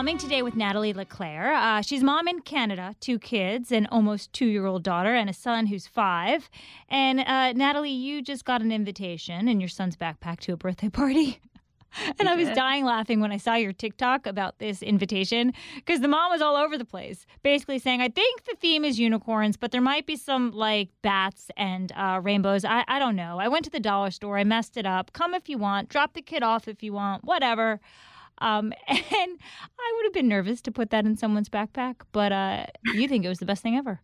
Momming 0.00 0.18
today 0.18 0.40
with 0.40 0.56
Natalie 0.56 0.94
LeClaire. 0.94 1.52
Uh, 1.52 1.82
she's 1.82 2.02
mom 2.02 2.26
in 2.26 2.40
Canada, 2.40 2.94
two 3.00 3.18
kids, 3.18 3.70
an 3.70 3.86
almost 3.92 4.32
two 4.32 4.46
year 4.46 4.64
old 4.64 4.82
daughter, 4.82 5.14
and 5.14 5.28
a 5.28 5.34
son 5.34 5.66
who's 5.66 5.86
five. 5.86 6.48
And 6.88 7.20
uh, 7.20 7.52
Natalie, 7.52 7.90
you 7.90 8.22
just 8.22 8.46
got 8.46 8.62
an 8.62 8.72
invitation 8.72 9.46
in 9.46 9.60
your 9.60 9.68
son's 9.68 9.98
backpack 9.98 10.40
to 10.40 10.54
a 10.54 10.56
birthday 10.56 10.88
party. 10.88 11.38
and 12.18 12.30
I 12.30 12.34
was 12.34 12.48
dying 12.48 12.86
laughing 12.86 13.20
when 13.20 13.30
I 13.30 13.36
saw 13.36 13.56
your 13.56 13.74
TikTok 13.74 14.26
about 14.26 14.58
this 14.58 14.82
invitation 14.82 15.52
because 15.74 16.00
the 16.00 16.08
mom 16.08 16.30
was 16.30 16.40
all 16.40 16.56
over 16.56 16.78
the 16.78 16.86
place, 16.86 17.26
basically 17.42 17.78
saying, 17.78 18.00
I 18.00 18.08
think 18.08 18.44
the 18.44 18.56
theme 18.58 18.86
is 18.86 18.98
unicorns, 18.98 19.58
but 19.58 19.70
there 19.70 19.82
might 19.82 20.06
be 20.06 20.16
some 20.16 20.50
like 20.52 20.88
bats 21.02 21.50
and 21.58 21.92
uh, 21.94 22.20
rainbows. 22.22 22.64
I, 22.64 22.84
I 22.88 22.98
don't 22.98 23.16
know. 23.16 23.38
I 23.38 23.48
went 23.48 23.66
to 23.66 23.70
the 23.70 23.80
dollar 23.80 24.10
store, 24.10 24.38
I 24.38 24.44
messed 24.44 24.78
it 24.78 24.86
up. 24.86 25.12
Come 25.12 25.34
if 25.34 25.50
you 25.50 25.58
want, 25.58 25.90
drop 25.90 26.14
the 26.14 26.22
kid 26.22 26.42
off 26.42 26.68
if 26.68 26.82
you 26.82 26.94
want, 26.94 27.22
whatever. 27.22 27.80
Um, 28.40 28.72
and 28.88 29.00
I 29.78 29.92
would 29.96 30.04
have 30.06 30.12
been 30.12 30.28
nervous 30.28 30.60
to 30.62 30.72
put 30.72 30.90
that 30.90 31.04
in 31.06 31.16
someone's 31.16 31.48
backpack, 31.48 31.96
but 32.12 32.32
uh, 32.32 32.66
you 32.94 33.06
think 33.08 33.24
it 33.24 33.28
was 33.28 33.38
the 33.38 33.46
best 33.46 33.62
thing 33.62 33.76
ever. 33.76 34.00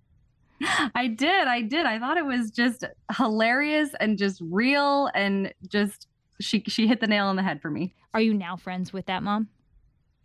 I 0.95 1.06
did. 1.09 1.46
I 1.48 1.60
did. 1.60 1.84
I 1.84 1.98
thought 1.98 2.16
it 2.16 2.24
was 2.24 2.50
just 2.50 2.84
hilarious 3.16 3.90
and 4.00 4.16
just 4.16 4.40
real 4.50 5.10
and 5.14 5.52
just 5.68 6.06
she 6.40 6.62
she 6.66 6.86
hit 6.86 7.00
the 7.00 7.06
nail 7.06 7.26
on 7.26 7.36
the 7.36 7.42
head 7.42 7.60
for 7.60 7.70
me. 7.70 7.95
Are 8.14 8.20
you 8.22 8.32
now 8.32 8.56
friends 8.56 8.92
with 8.92 9.06
that 9.06 9.22
mom? 9.22 9.48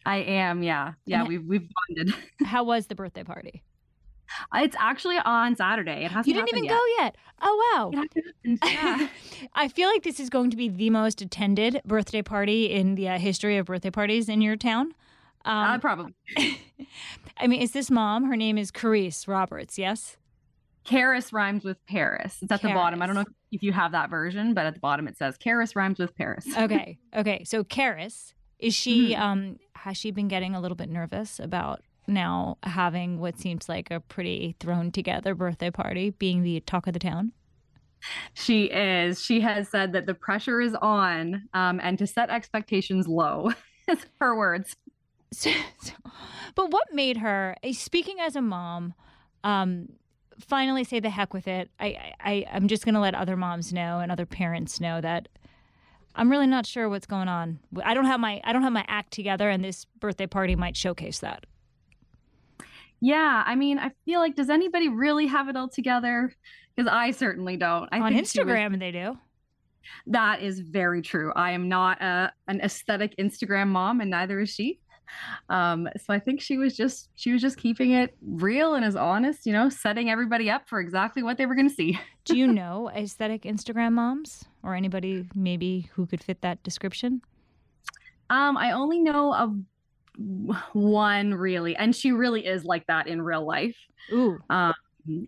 I 0.05 0.17
am. 0.17 0.63
Yeah. 0.63 0.93
Yeah, 1.05 1.19
And- 1.19 1.27
we've 1.27 1.45
we've 1.45 1.67
bonded. 1.89 2.15
How 2.45 2.63
was 2.63 2.87
the 2.87 2.95
birthday 2.95 3.23
party? 3.23 3.63
It's 4.55 4.75
actually 4.79 5.17
on 5.23 5.55
Saturday. 5.55 6.03
It 6.05 6.11
hasn't 6.11 6.27
You 6.27 6.33
didn't 6.33 6.49
even 6.49 6.63
happened 6.69 6.79
go 6.97 7.03
yet. 7.03 7.15
Oh 7.41 7.71
wow. 7.73 7.91
yet. 7.93 8.07
It 8.15 8.23
hasn't 8.45 8.63
happened. 8.63 9.09
Yeah. 9.41 9.47
I 9.55 9.67
feel 9.67 9.89
like 9.89 10.03
this 10.03 10.19
is 10.19 10.29
going 10.29 10.49
to 10.51 10.57
be 10.57 10.69
the 10.69 10.89
most 10.89 11.21
attended 11.21 11.81
birthday 11.85 12.21
party 12.21 12.65
in 12.71 12.95
the 12.95 13.09
uh, 13.09 13.17
history 13.19 13.57
of 13.57 13.65
birthday 13.65 13.89
parties 13.91 14.29
in 14.29 14.41
your 14.41 14.55
town. 14.55 14.93
uh, 15.45 15.49
Um, 15.73 15.79
probably. 15.81 16.13
I 17.37 17.47
mean, 17.47 17.61
is 17.61 17.71
this 17.71 17.89
mom? 17.89 18.25
Her 18.25 18.35
name 18.35 18.57
is 18.57 18.71
Caris 18.71 19.27
Roberts. 19.27 19.77
Yes. 19.79 20.17
Caris 20.83 21.31
rhymes 21.31 21.63
with 21.63 21.77
Paris. 21.85 22.37
It's 22.41 22.51
at 22.51 22.61
the 22.61 22.69
bottom. 22.69 23.01
I 23.01 23.05
don't 23.05 23.15
know 23.15 23.25
if, 23.51 23.61
you 23.61 23.71
have 23.71 23.91
that 23.91 24.09
version, 24.09 24.53
but 24.53 24.65
at 24.65 24.73
the 24.73 24.79
bottom 24.79 25.07
it 25.07 25.15
says 25.17 25.37
Caris 25.37 25.75
rhymes 25.75 25.99
with 25.99 26.15
Paris. 26.15 26.45
Okay. 26.57 26.97
Okay. 27.15 27.43
So 27.43 27.63
Caris, 27.63 28.33
is 28.59 28.73
she? 28.73 29.13
Mhm. 29.13 29.19
Um, 29.19 29.59
has 29.75 29.97
she 29.97 30.11
been 30.11 30.27
getting 30.27 30.55
a 30.55 30.61
little 30.61 30.75
bit 30.75 30.89
nervous 30.89 31.39
about 31.39 31.81
now 32.07 32.57
having 32.63 33.19
what 33.19 33.39
seems 33.39 33.69
like 33.69 33.91
a 33.91 33.99
pretty 33.99 34.55
thrown 34.59 34.91
together 34.91 35.35
birthday 35.35 35.71
party, 35.71 36.09
being 36.11 36.43
the 36.43 36.59
talk 36.61 36.87
of 36.87 36.93
the 36.93 36.99
town? 36.99 37.31
She 38.33 38.63
is. 38.65 39.23
She 39.23 39.41
has 39.41 39.69
said 39.69 39.93
that 39.93 40.07
the 40.07 40.13
pressure 40.15 40.59
is 40.59 40.75
on 40.81 41.47
um, 41.53 41.79
and 41.83 41.99
to 41.99 42.07
set 42.07 42.29
expectations 42.29 43.07
low. 43.07 43.51
is 43.87 44.05
her 44.19 44.35
words. 44.35 44.75
So, 45.31 45.51
so- 45.79 45.93
but 46.55 46.71
what 46.71 46.93
made 46.93 47.17
her, 47.17 47.55
speaking 47.71 48.17
as 48.19 48.35
a 48.35 48.41
mom, 48.41 48.93
um, 49.43 49.87
finally 50.39 50.83
say 50.83 50.99
the 50.99 51.09
heck 51.09 51.33
with 51.33 51.47
it? 51.47 51.69
I, 51.79 52.13
I- 52.19 52.45
I'm 52.51 52.67
just 52.67 52.83
going 52.83 52.95
to 52.95 52.99
let 52.99 53.15
other 53.15 53.37
moms 53.37 53.71
know 53.71 53.99
and 53.99 54.11
other 54.11 54.25
parents 54.25 54.81
know 54.81 54.99
that 55.01 55.29
I'm 56.15 56.29
really 56.29 56.47
not 56.47 56.65
sure 56.65 56.89
what's 56.89 57.05
going 57.05 57.29
on. 57.29 57.59
I 57.85 57.93
don't 57.93 58.05
have 58.05 58.19
my 58.19 58.41
I 58.43 58.51
don't 58.51 58.63
have 58.63 58.73
my 58.73 58.83
act 58.89 59.13
together, 59.13 59.49
and 59.49 59.63
this 59.63 59.85
birthday 59.99 60.27
party 60.27 60.57
might 60.57 60.75
showcase 60.75 61.19
that. 61.19 61.45
Yeah, 63.01 63.43
I 63.45 63.55
mean, 63.55 63.79
I 63.79 63.91
feel 64.05 64.19
like 64.19 64.35
does 64.35 64.49
anybody 64.49 64.87
really 64.87 65.25
have 65.27 65.49
it 65.49 65.55
all 65.55 65.67
together? 65.67 66.31
Because 66.75 66.89
I 66.91 67.11
certainly 67.11 67.57
don't. 67.57 67.89
I 67.91 67.99
On 67.99 68.13
think 68.13 68.27
she 68.27 68.43
was- 68.43 68.47
Instagram, 68.53 68.79
they 68.79 68.91
do. 68.91 69.17
that 70.07 70.41
is 70.41 70.59
very 70.59 71.01
true. 71.01 71.33
I 71.35 71.51
am 71.51 71.67
not 71.67 72.01
a, 72.01 72.31
an 72.47 72.61
aesthetic 72.61 73.15
Instagram 73.17 73.67
mom, 73.69 73.99
and 74.01 74.09
neither 74.11 74.39
is 74.39 74.49
she. 74.51 74.79
Um, 75.49 75.89
so 75.97 76.13
I 76.13 76.19
think 76.19 76.39
she 76.39 76.57
was 76.57 76.77
just 76.77 77.09
she 77.15 77.33
was 77.33 77.41
just 77.41 77.57
keeping 77.57 77.91
it 77.91 78.15
real 78.21 78.75
and 78.75 78.85
as 78.85 78.95
honest, 78.95 79.45
you 79.45 79.51
know, 79.51 79.67
setting 79.67 80.09
everybody 80.09 80.49
up 80.49 80.69
for 80.69 80.79
exactly 80.79 81.21
what 81.21 81.37
they 81.37 81.45
were 81.45 81.55
going 81.55 81.67
to 81.67 81.75
see. 81.75 81.99
Do 82.23 82.37
you 82.37 82.47
know 82.47 82.89
aesthetic 82.95 83.41
Instagram 83.41 83.91
moms 83.93 84.45
or 84.63 84.73
anybody 84.75 85.27
maybe 85.35 85.89
who 85.95 86.05
could 86.05 86.23
fit 86.23 86.39
that 86.43 86.63
description? 86.63 87.21
Um, 88.29 88.55
I 88.55 88.71
only 88.71 88.99
know 89.01 89.33
of 89.35 89.53
one 90.73 91.33
really, 91.33 91.75
and 91.75 91.95
she 91.95 92.11
really 92.11 92.45
is 92.45 92.63
like 92.63 92.85
that 92.87 93.07
in 93.07 93.21
real 93.21 93.45
life. 93.45 93.77
Ooh. 94.13 94.39
Um, 94.49 94.73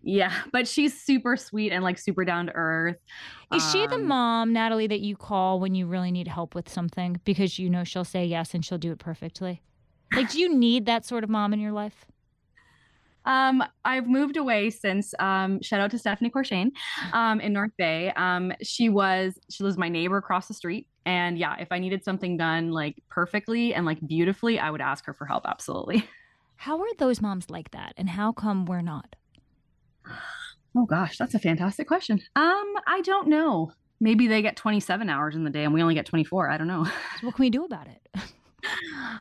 yeah, 0.03 0.31
but 0.51 0.67
she's 0.67 1.01
super 1.01 1.35
sweet 1.35 1.71
and 1.71 1.83
like 1.83 1.97
super 1.97 2.23
down 2.25 2.45
to 2.47 2.51
earth. 2.53 2.97
Is 3.51 3.71
she 3.71 3.87
the 3.87 3.95
Um, 3.95 4.07
mom, 4.07 4.53
Natalie, 4.53 4.87
that 4.87 4.99
you 4.99 5.15
call 5.15 5.59
when 5.59 5.73
you 5.75 5.87
really 5.87 6.11
need 6.11 6.27
help 6.27 6.53
with 6.55 6.69
something 6.69 7.19
because 7.25 7.57
you 7.59 7.69
know 7.69 7.83
she'll 7.83 8.03
say 8.03 8.25
yes 8.25 8.53
and 8.53 8.63
she'll 8.63 8.77
do 8.77 8.91
it 8.91 8.99
perfectly? 8.99 9.61
Like, 10.15 10.29
do 10.29 10.39
you 10.39 10.53
need 10.53 10.85
that 10.85 11.05
sort 11.05 11.23
of 11.23 11.29
mom 11.29 11.53
in 11.53 11.59
your 11.59 11.71
life? 11.71 12.05
Um, 13.25 13.63
I've 13.85 14.07
moved 14.07 14.37
away 14.37 14.69
since 14.69 15.13
um, 15.19 15.61
shout 15.61 15.79
out 15.79 15.91
to 15.91 15.97
Stephanie 15.97 16.29
Corshane 16.29 16.71
um, 17.13 17.39
in 17.39 17.53
North 17.53 17.71
Bay. 17.77 18.11
Um, 18.15 18.51
she 18.61 18.89
was 18.89 19.37
she 19.49 19.63
was 19.63 19.77
my 19.77 19.89
neighbor 19.89 20.17
across 20.17 20.47
the 20.47 20.53
street, 20.53 20.87
and 21.05 21.37
yeah, 21.37 21.55
if 21.59 21.71
I 21.71 21.79
needed 21.79 22.03
something 22.03 22.37
done 22.37 22.71
like 22.71 22.95
perfectly 23.09 23.73
and 23.73 23.85
like 23.85 24.05
beautifully, 24.05 24.59
I 24.59 24.69
would 24.69 24.81
ask 24.81 25.05
her 25.05 25.13
for 25.13 25.25
help. 25.25 25.45
Absolutely. 25.47 26.07
How 26.55 26.79
are 26.79 26.95
those 26.97 27.21
moms 27.21 27.49
like 27.49 27.71
that, 27.71 27.93
and 27.97 28.09
how 28.09 28.31
come 28.31 28.65
we're 28.65 28.81
not? 28.81 29.15
Oh 30.75 30.85
gosh, 30.85 31.17
that's 31.17 31.33
a 31.33 31.39
fantastic 31.39 31.87
question. 31.87 32.21
Um, 32.35 32.73
I 32.87 33.01
don't 33.03 33.27
know. 33.27 33.71
Maybe 33.99 34.27
they 34.27 34.41
get 34.41 34.55
27 34.55 35.09
hours 35.09 35.35
in 35.35 35.43
the 35.43 35.49
day 35.49 35.63
and 35.63 35.73
we 35.73 35.81
only 35.81 35.93
get 35.93 36.05
24. 36.05 36.49
I 36.49 36.57
don't 36.57 36.67
know. 36.67 36.83
So 36.85 37.27
what 37.27 37.35
can 37.35 37.43
we 37.43 37.49
do 37.49 37.65
about 37.65 37.87
it? 37.87 38.01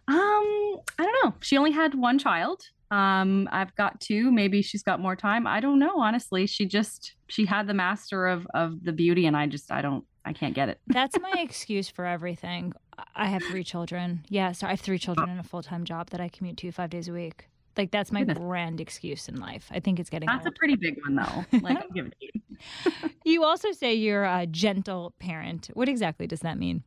Um, 0.06 0.76
I 0.98 1.04
don't 1.04 1.24
know. 1.24 1.34
She 1.40 1.56
only 1.56 1.72
had 1.72 1.94
one 1.94 2.18
child. 2.18 2.62
Um, 2.92 3.48
I've 3.50 3.74
got 3.74 4.00
two. 4.00 4.30
Maybe 4.30 4.60
she's 4.60 4.82
got 4.82 5.00
more 5.00 5.16
time. 5.16 5.46
I 5.46 5.60
don't 5.60 5.78
know. 5.78 5.98
Honestly, 5.98 6.46
she 6.46 6.66
just 6.66 7.14
she 7.26 7.46
had 7.46 7.66
the 7.66 7.72
master 7.72 8.26
of 8.26 8.46
of 8.52 8.84
the 8.84 8.92
beauty, 8.92 9.24
and 9.24 9.34
I 9.34 9.46
just 9.46 9.72
I 9.72 9.80
don't 9.80 10.04
I 10.26 10.34
can't 10.34 10.54
get 10.54 10.68
it. 10.68 10.78
That's 10.88 11.18
my 11.18 11.32
excuse 11.38 11.88
for 11.88 12.04
everything. 12.04 12.74
I 13.16 13.26
have 13.26 13.42
three 13.44 13.64
children. 13.64 14.26
Yeah, 14.28 14.52
sorry, 14.52 14.68
I 14.68 14.72
have 14.74 14.80
three 14.80 14.98
children 14.98 15.30
and 15.30 15.40
a 15.40 15.42
full 15.42 15.62
time 15.62 15.86
job 15.86 16.10
that 16.10 16.20
I 16.20 16.28
commute 16.28 16.58
to 16.58 16.70
five 16.70 16.90
days 16.90 17.08
a 17.08 17.12
week. 17.14 17.48
Like 17.78 17.90
that's 17.90 18.12
my 18.12 18.20
Goodness. 18.20 18.36
grand 18.38 18.82
excuse 18.82 19.26
in 19.28 19.40
life. 19.40 19.68
I 19.70 19.80
think 19.80 19.98
it's 19.98 20.10
getting 20.10 20.26
That's 20.26 20.44
a 20.44 20.50
pretty 20.50 20.76
big 20.76 20.98
one 21.06 21.14
though. 21.14 21.58
Like 21.62 21.78
I'll 21.78 21.88
give 21.94 22.06
it 22.06 22.14
to 22.20 22.26
you. 22.26 23.10
You 23.24 23.44
also 23.44 23.72
say 23.72 23.94
you're 23.94 24.24
a 24.24 24.46
gentle 24.46 25.14
parent. 25.18 25.70
What 25.72 25.88
exactly 25.88 26.26
does 26.26 26.40
that 26.40 26.58
mean? 26.58 26.82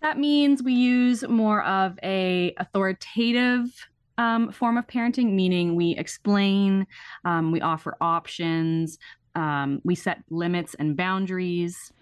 That 0.00 0.16
means 0.16 0.62
we 0.62 0.74
use 0.74 1.26
more 1.26 1.64
of 1.64 1.98
a 2.04 2.54
authoritative 2.58 3.88
um, 4.18 4.50
form 4.50 4.76
of 4.76 4.86
parenting, 4.86 5.32
meaning 5.32 5.76
we 5.76 5.96
explain, 5.96 6.86
um, 7.24 7.52
we 7.52 7.60
offer 7.60 7.96
options, 8.00 8.98
um, 9.36 9.80
we 9.84 9.94
set 9.94 10.22
limits 10.28 10.74
and 10.74 10.96
boundaries. 10.96 11.92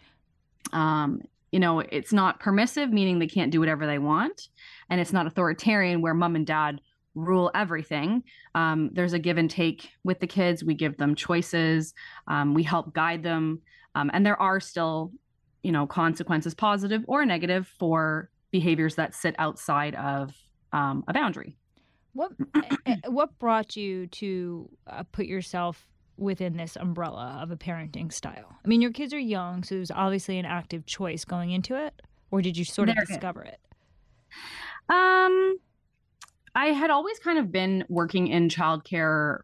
Um, 0.73 1.21
you 1.53 1.61
know, 1.61 1.81
it's 1.81 2.13
not 2.13 2.41
permissive, 2.41 2.91
meaning 2.91 3.19
they 3.19 3.27
can't 3.27 3.53
do 3.53 3.61
whatever 3.61 3.87
they 3.87 3.99
want, 3.99 4.49
and 4.91 5.01
it's 5.01 5.13
not 5.13 5.27
authoritarian, 5.27 6.01
where 6.01 6.15
mom 6.15 6.35
and 6.35 6.47
dad 6.47 6.81
rule 7.15 7.51
everything. 7.55 8.23
Um, 8.55 8.91
there's 8.93 9.13
a 9.13 9.19
give 9.19 9.39
and 9.39 9.51
take 9.51 9.91
with 10.03 10.19
the 10.21 10.27
kids. 10.27 10.65
We 10.65 10.75
give 10.75 10.97
them 10.97 11.15
choices, 11.15 11.95
um, 12.27 12.55
we 12.55 12.63
help 12.63 12.95
guide 12.95 13.23
them, 13.23 13.61
and 13.95 14.27
there 14.27 14.41
are 14.41 14.59
still 14.59 15.13
you 15.63 15.73
know 15.73 15.87
consequences 15.87 16.55
positive 16.55 17.05
or 17.07 17.25
negative 17.25 17.67
for 17.79 18.31
behaviors 18.51 18.95
that 18.97 19.15
sit 19.15 19.35
outside 19.39 19.95
of 19.95 20.35
a 20.73 21.13
boundary 21.15 21.57
What 22.17 22.33
eh, 22.55 22.77
eh, 22.87 22.97
what 23.09 23.39
brought 23.39 23.77
you 23.77 24.07
to 24.09 24.69
uh, 24.87 25.03
put 25.13 25.27
yourself 25.27 25.87
within 26.17 26.57
this 26.57 26.77
umbrella 26.77 27.39
of 27.43 27.51
a 27.51 27.57
parenting 27.57 28.13
style? 28.13 28.57
I 28.65 28.69
mean, 28.69 28.81
your 28.81 28.93
kids 28.93 29.13
are 29.13 29.19
young, 29.19 29.63
so 29.65 29.77
it 29.77 29.81
was 29.81 29.91
obviously 29.91 30.39
an 30.39 30.47
active 30.47 30.87
choice 30.87 31.25
going 31.25 31.51
into 31.51 31.77
it, 31.77 31.93
or 32.31 32.41
did 32.43 32.57
you 32.57 32.65
sort 32.65 32.89
of 32.89 32.95
There 32.95 33.03
is. 33.05 33.09
discover 33.09 33.43
it? 33.45 33.61
um 34.89 35.57
i 36.55 36.67
had 36.67 36.91
always 36.91 37.19
kind 37.21 37.39
of 37.39 37.51
been 37.51 37.85
working 37.89 38.27
in 38.29 38.49
childcare 38.49 39.39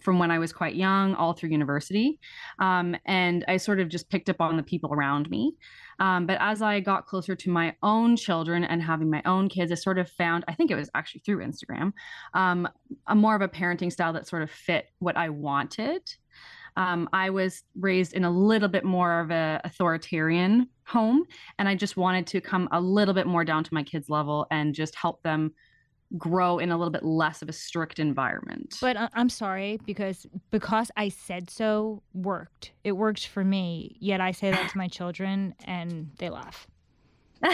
from 0.00 0.18
when 0.18 0.30
i 0.30 0.38
was 0.38 0.52
quite 0.52 0.74
young 0.76 1.14
all 1.14 1.32
through 1.32 1.50
university 1.50 2.18
um, 2.58 2.94
and 3.06 3.44
i 3.48 3.56
sort 3.56 3.80
of 3.80 3.88
just 3.88 4.08
picked 4.08 4.28
up 4.30 4.40
on 4.40 4.56
the 4.56 4.62
people 4.62 4.92
around 4.92 5.28
me 5.30 5.52
um, 5.98 6.26
but 6.26 6.38
as 6.40 6.62
i 6.62 6.80
got 6.80 7.06
closer 7.06 7.34
to 7.34 7.50
my 7.50 7.74
own 7.82 8.16
children 8.16 8.64
and 8.64 8.82
having 8.82 9.10
my 9.10 9.22
own 9.24 9.48
kids 9.48 9.72
i 9.72 9.74
sort 9.74 9.98
of 9.98 10.10
found 10.10 10.44
i 10.48 10.54
think 10.54 10.70
it 10.70 10.76
was 10.76 10.90
actually 10.94 11.20
through 11.20 11.44
instagram 11.44 11.92
um, 12.34 12.68
a 13.06 13.14
more 13.14 13.34
of 13.34 13.42
a 13.42 13.48
parenting 13.48 13.92
style 13.92 14.12
that 14.12 14.26
sort 14.26 14.42
of 14.42 14.50
fit 14.50 14.86
what 14.98 15.16
i 15.16 15.28
wanted. 15.28 16.02
Um, 16.76 17.08
I 17.12 17.30
was 17.30 17.62
raised 17.78 18.12
in 18.12 18.24
a 18.24 18.30
little 18.30 18.68
bit 18.68 18.84
more 18.84 19.20
of 19.20 19.30
a 19.30 19.60
authoritarian 19.64 20.68
home, 20.84 21.24
and 21.58 21.68
I 21.68 21.74
just 21.74 21.96
wanted 21.96 22.26
to 22.28 22.40
come 22.40 22.68
a 22.70 22.80
little 22.80 23.14
bit 23.14 23.26
more 23.26 23.44
down 23.44 23.64
to 23.64 23.74
my 23.74 23.82
kids' 23.82 24.10
level 24.10 24.46
and 24.50 24.74
just 24.74 24.94
help 24.94 25.22
them 25.22 25.54
grow 26.16 26.58
in 26.58 26.70
a 26.70 26.76
little 26.76 26.90
bit 26.90 27.04
less 27.04 27.42
of 27.42 27.48
a 27.48 27.52
strict 27.52 27.98
environment. 27.98 28.76
But 28.80 28.96
uh, 28.96 29.08
I'm 29.14 29.28
sorry 29.28 29.78
because 29.84 30.26
because 30.50 30.90
I 30.96 31.08
said 31.08 31.50
so 31.50 32.02
worked. 32.14 32.72
It 32.84 32.92
worked 32.92 33.26
for 33.26 33.44
me. 33.44 33.96
Yet 34.00 34.20
I 34.20 34.32
say 34.32 34.50
that 34.50 34.70
to 34.70 34.78
my 34.78 34.88
children 34.88 35.54
and 35.64 36.10
they 36.18 36.30
laugh. 36.30 36.66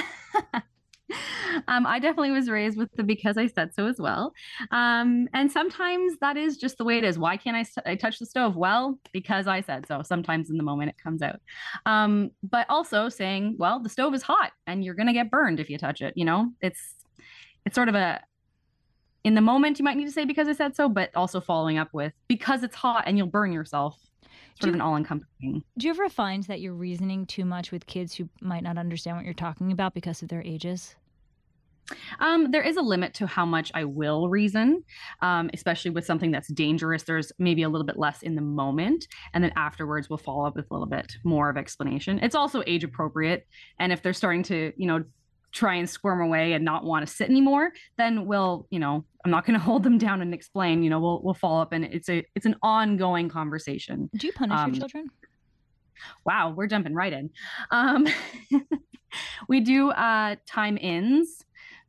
um, 1.68 1.86
I 1.86 1.98
definitely 1.98 2.30
was 2.30 2.48
raised 2.48 2.76
with 2.76 2.90
the 2.94 3.02
because 3.02 3.36
I 3.36 3.46
said 3.46 3.74
so 3.74 3.86
as 3.86 3.98
well. 3.98 4.32
Um, 4.70 5.28
and 5.32 5.50
sometimes 5.50 6.18
that 6.20 6.36
is 6.36 6.56
just 6.56 6.78
the 6.78 6.84
way 6.84 6.98
it 6.98 7.04
is. 7.04 7.18
Why 7.18 7.36
can't 7.36 7.56
I, 7.56 7.90
I 7.90 7.94
touch 7.94 8.18
the 8.18 8.26
stove? 8.26 8.56
Well, 8.56 8.98
because 9.12 9.46
I 9.46 9.60
said 9.60 9.86
so. 9.86 10.02
Sometimes 10.02 10.50
in 10.50 10.56
the 10.56 10.62
moment 10.62 10.90
it 10.90 11.02
comes 11.02 11.22
out. 11.22 11.40
Um, 11.86 12.30
but 12.42 12.66
also 12.68 13.08
saying, 13.08 13.56
well, 13.58 13.80
the 13.80 13.88
stove 13.88 14.14
is 14.14 14.22
hot 14.22 14.52
and 14.66 14.84
you're 14.84 14.94
going 14.94 15.08
to 15.08 15.12
get 15.12 15.30
burned 15.30 15.60
if 15.60 15.70
you 15.70 15.78
touch 15.78 16.00
it. 16.00 16.14
You 16.16 16.24
know, 16.24 16.50
it's, 16.60 16.94
it's 17.64 17.74
sort 17.74 17.88
of 17.88 17.94
a, 17.94 18.20
in 19.24 19.34
the 19.34 19.40
moment 19.40 19.78
you 19.78 19.84
might 19.84 19.96
need 19.96 20.06
to 20.06 20.12
say 20.12 20.24
because 20.24 20.48
I 20.48 20.52
said 20.52 20.76
so, 20.76 20.88
but 20.88 21.14
also 21.14 21.40
following 21.40 21.78
up 21.78 21.88
with 21.92 22.12
because 22.28 22.62
it's 22.62 22.76
hot 22.76 23.04
and 23.06 23.16
you'll 23.16 23.26
burn 23.26 23.52
yourself. 23.52 23.98
Sort 24.60 24.68
of 24.68 24.74
an 24.74 24.80
all 24.80 24.96
encompassing. 24.96 25.64
Do 25.78 25.86
you 25.86 25.90
ever 25.90 26.08
find 26.08 26.44
that 26.44 26.60
you're 26.60 26.74
reasoning 26.74 27.24
too 27.26 27.44
much 27.44 27.72
with 27.72 27.86
kids 27.86 28.14
who 28.14 28.28
might 28.40 28.62
not 28.62 28.76
understand 28.76 29.16
what 29.16 29.24
you're 29.24 29.34
talking 29.34 29.72
about 29.72 29.94
because 29.94 30.22
of 30.22 30.28
their 30.28 30.42
ages? 30.42 30.94
Um, 32.20 32.50
there 32.50 32.62
is 32.62 32.76
a 32.76 32.82
limit 32.82 33.14
to 33.14 33.26
how 33.26 33.44
much 33.44 33.72
I 33.74 33.84
will 33.84 34.28
reason, 34.28 34.84
um, 35.20 35.50
especially 35.52 35.90
with 35.90 36.06
something 36.06 36.30
that's 36.30 36.48
dangerous. 36.52 37.02
There's 37.02 37.32
maybe 37.38 37.62
a 37.62 37.68
little 37.68 37.86
bit 37.86 37.98
less 37.98 38.22
in 38.22 38.34
the 38.34 38.42
moment, 38.42 39.08
and 39.34 39.42
then 39.42 39.52
afterwards 39.56 40.08
we'll 40.08 40.18
follow 40.18 40.46
up 40.46 40.54
with 40.54 40.70
a 40.70 40.74
little 40.74 40.86
bit 40.86 41.12
more 41.24 41.50
of 41.50 41.56
explanation. 41.56 42.18
It's 42.22 42.34
also 42.34 42.62
age 42.66 42.84
appropriate, 42.84 43.46
and 43.78 43.92
if 43.92 44.02
they're 44.02 44.12
starting 44.12 44.42
to, 44.44 44.72
you 44.76 44.86
know, 44.86 45.02
try 45.52 45.74
and 45.74 45.88
squirm 45.88 46.20
away 46.20 46.54
and 46.54 46.64
not 46.64 46.84
want 46.84 47.06
to 47.06 47.12
sit 47.12 47.28
anymore, 47.28 47.72
then 47.98 48.26
we'll, 48.26 48.66
you 48.70 48.78
know, 48.78 49.04
I'm 49.24 49.30
not 49.30 49.44
going 49.44 49.58
to 49.58 49.64
hold 49.64 49.82
them 49.82 49.98
down 49.98 50.22
and 50.22 50.34
explain. 50.34 50.82
You 50.82 50.90
know, 50.90 51.00
we'll 51.00 51.22
we'll 51.22 51.34
follow 51.34 51.62
up, 51.62 51.72
and 51.72 51.84
it's 51.84 52.08
a 52.08 52.24
it's 52.34 52.46
an 52.46 52.56
ongoing 52.62 53.28
conversation. 53.28 54.10
Do 54.16 54.26
you 54.26 54.32
punish 54.32 54.58
um, 54.58 54.72
your 54.72 54.80
children? 54.80 55.08
Wow, 56.24 56.52
we're 56.56 56.66
jumping 56.66 56.94
right 56.94 57.12
in. 57.12 57.30
Um, 57.70 58.08
we 59.48 59.60
do 59.60 59.90
uh, 59.90 60.36
time 60.46 60.76
ins 60.78 61.44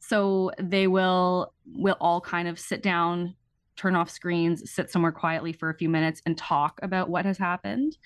so 0.06 0.52
they 0.60 0.88
will 0.88 1.54
will 1.66 1.96
all 2.02 2.20
kind 2.20 2.48
of 2.48 2.60
sit 2.60 2.84
down, 2.84 3.36
turn 3.84 3.96
off 3.98 4.10
screens, 4.10 4.72
sit 4.72 4.90
somewhere 4.90 5.12
quietly 5.12 5.52
for 5.52 5.70
a 5.70 5.74
few 5.74 5.90
minutes 5.90 6.22
and 6.26 6.38
talk 6.38 6.80
about 6.82 7.10
what 7.10 7.26
has 7.26 7.38
happened. 7.38 7.98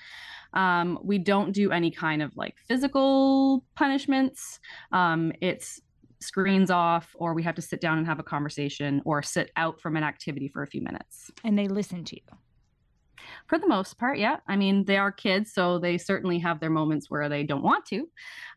Um, 0.53 0.97
we 1.03 1.19
don't 1.19 1.51
do 1.51 1.71
any 1.71 1.91
kind 1.91 2.23
of 2.23 2.35
like 2.35 2.55
physical 2.67 3.63
punishments. 3.75 4.59
Um, 4.91 5.31
it's 5.39 5.79
screens 6.19 6.71
off, 6.71 7.15
or 7.19 7.35
we 7.35 7.43
have 7.43 7.53
to 7.53 7.61
sit 7.61 7.79
down 7.79 7.99
and 7.99 8.07
have 8.07 8.17
a 8.17 8.23
conversation, 8.23 9.03
or 9.05 9.21
sit 9.21 9.51
out 9.55 9.79
from 9.79 9.95
an 9.95 10.03
activity 10.03 10.47
for 10.47 10.63
a 10.63 10.67
few 10.67 10.81
minutes. 10.81 11.29
And 11.43 11.59
they 11.59 11.67
listen 11.67 12.03
to 12.05 12.15
you. 12.15 12.37
For 13.45 13.59
the 13.59 13.67
most 13.67 13.99
part, 13.99 14.17
yeah. 14.17 14.37
I 14.47 14.55
mean, 14.55 14.85
they 14.85 14.97
are 14.97 15.11
kids, 15.11 15.53
so 15.53 15.77
they 15.77 15.99
certainly 15.99 16.39
have 16.39 16.59
their 16.59 16.71
moments 16.71 17.11
where 17.11 17.29
they 17.29 17.43
don't 17.43 17.61
want 17.61 17.85
to. 17.87 18.09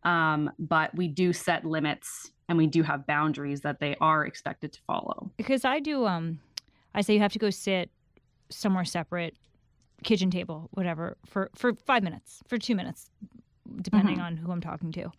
Um, 0.04 0.50
but 0.58 0.94
we 0.94 1.06
do 1.06 1.34
set 1.34 1.66
limits 1.66 2.30
and 2.50 2.58
we 2.58 2.66
do 2.66 2.82
have 2.82 3.06
boundaries 3.06 3.60
that 3.60 3.78
they 3.78 3.94
are 4.00 4.26
expected 4.26 4.72
to 4.72 4.80
follow. 4.84 5.30
Because 5.36 5.64
I 5.64 5.78
do, 5.78 6.04
um, 6.04 6.40
I 6.94 7.02
say 7.02 7.14
you 7.14 7.20
have 7.20 7.32
to 7.32 7.38
go 7.38 7.50
sit 7.50 7.90
somewhere 8.48 8.84
separate, 8.84 9.36
kitchen 10.02 10.30
table, 10.30 10.68
whatever, 10.72 11.16
for 11.26 11.50
for 11.54 11.74
five 11.86 12.02
minutes, 12.02 12.42
for 12.48 12.58
two 12.58 12.74
minutes, 12.74 13.10
depending 13.82 14.16
mm-hmm. 14.16 14.24
on 14.24 14.36
who 14.36 14.50
I'm 14.52 14.60
talking 14.60 14.92
to. 14.92 15.10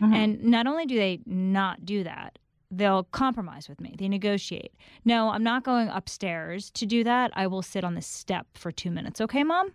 Mm-hmm. 0.00 0.14
And 0.14 0.44
not 0.44 0.66
only 0.66 0.86
do 0.86 0.96
they 0.96 1.20
not 1.24 1.84
do 1.84 2.04
that, 2.04 2.38
they'll 2.70 3.04
compromise 3.04 3.68
with 3.68 3.80
me. 3.80 3.94
They 3.98 4.08
negotiate. 4.08 4.72
No, 5.04 5.30
I'm 5.30 5.42
not 5.42 5.64
going 5.64 5.88
upstairs 5.88 6.70
to 6.72 6.86
do 6.86 7.04
that. 7.04 7.30
I 7.34 7.46
will 7.46 7.62
sit 7.62 7.84
on 7.84 7.94
the 7.94 8.02
step 8.02 8.46
for 8.54 8.70
two 8.70 8.90
minutes. 8.90 9.20
Okay, 9.20 9.44
mom? 9.44 9.72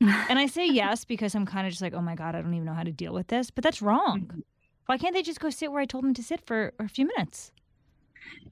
and 0.00 0.38
I 0.38 0.46
say 0.46 0.66
yes 0.70 1.04
because 1.04 1.34
I'm 1.34 1.46
kind 1.46 1.66
of 1.66 1.72
just 1.72 1.82
like, 1.82 1.94
oh 1.94 2.00
my 2.00 2.14
God, 2.14 2.34
I 2.34 2.42
don't 2.42 2.54
even 2.54 2.66
know 2.66 2.74
how 2.74 2.82
to 2.82 2.92
deal 2.92 3.12
with 3.12 3.28
this. 3.28 3.50
But 3.50 3.64
that's 3.64 3.82
wrong. 3.82 4.22
Mm-hmm. 4.22 4.40
Why 4.86 4.98
can't 4.98 5.14
they 5.14 5.22
just 5.22 5.40
go 5.40 5.50
sit 5.50 5.72
where 5.72 5.80
I 5.80 5.86
told 5.86 6.04
them 6.04 6.14
to 6.14 6.22
sit 6.22 6.44
for 6.44 6.72
a 6.78 6.88
few 6.88 7.06
minutes? 7.06 7.52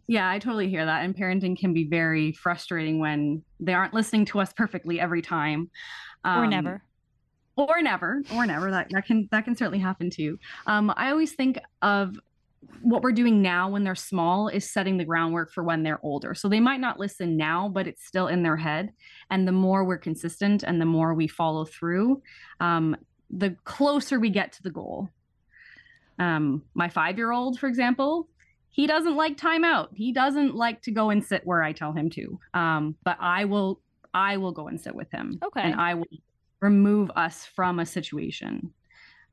Yeah, 0.06 0.28
I 0.28 0.38
totally 0.38 0.68
hear 0.68 0.84
that. 0.84 1.04
And 1.04 1.16
parenting 1.16 1.58
can 1.58 1.72
be 1.72 1.84
very 1.84 2.32
frustrating 2.32 2.98
when 2.98 3.42
they 3.60 3.74
aren't 3.74 3.94
listening 3.94 4.24
to 4.26 4.40
us 4.40 4.52
perfectly 4.52 4.98
every 4.98 5.22
time. 5.22 5.70
Um, 6.24 6.42
or 6.42 6.46
never. 6.46 6.82
Or 7.56 7.82
never. 7.82 8.22
Or 8.34 8.46
never. 8.46 8.70
That 8.70 8.88
that 8.90 9.06
can 9.06 9.28
that 9.30 9.44
can 9.44 9.54
certainly 9.54 9.78
happen 9.78 10.10
too. 10.10 10.38
Um, 10.66 10.92
I 10.96 11.10
always 11.10 11.32
think 11.32 11.58
of 11.82 12.18
what 12.82 13.02
we're 13.02 13.12
doing 13.12 13.40
now 13.40 13.70
when 13.70 13.84
they're 13.84 13.94
small 13.94 14.48
is 14.48 14.68
setting 14.68 14.96
the 14.96 15.04
groundwork 15.04 15.52
for 15.52 15.62
when 15.62 15.82
they're 15.82 16.04
older. 16.04 16.34
So 16.34 16.48
they 16.48 16.60
might 16.60 16.80
not 16.80 16.98
listen 16.98 17.36
now, 17.36 17.68
but 17.68 17.86
it's 17.86 18.04
still 18.04 18.26
in 18.28 18.42
their 18.42 18.56
head. 18.56 18.92
And 19.30 19.46
the 19.46 19.52
more 19.52 19.84
we're 19.84 19.98
consistent 19.98 20.62
and 20.62 20.80
the 20.80 20.86
more 20.86 21.14
we 21.14 21.26
follow 21.26 21.64
through, 21.64 22.22
um, 22.60 22.96
the 23.30 23.56
closer 23.64 24.18
we 24.20 24.30
get 24.30 24.52
to 24.52 24.62
the 24.62 24.70
goal. 24.70 25.08
Um, 26.18 26.62
my 26.74 26.88
five 26.88 27.16
year 27.16 27.32
old, 27.32 27.58
for 27.58 27.66
example, 27.66 28.28
he 28.70 28.86
doesn't 28.86 29.16
like 29.16 29.36
timeout. 29.36 29.88
He 29.92 30.12
doesn't 30.12 30.54
like 30.54 30.82
to 30.82 30.90
go 30.90 31.10
and 31.10 31.24
sit 31.24 31.44
where 31.44 31.62
I 31.62 31.72
tell 31.72 31.92
him 31.92 32.08
to. 32.10 32.38
Um, 32.54 32.94
but 33.04 33.16
I 33.20 33.44
will, 33.44 33.80
I 34.14 34.36
will 34.36 34.52
go 34.52 34.68
and 34.68 34.80
sit 34.80 34.94
with 34.94 35.10
him. 35.10 35.40
Okay. 35.44 35.62
And 35.62 35.80
I 35.80 35.94
will 35.94 36.06
remove 36.60 37.10
us 37.16 37.44
from 37.44 37.80
a 37.80 37.86
situation. 37.86 38.72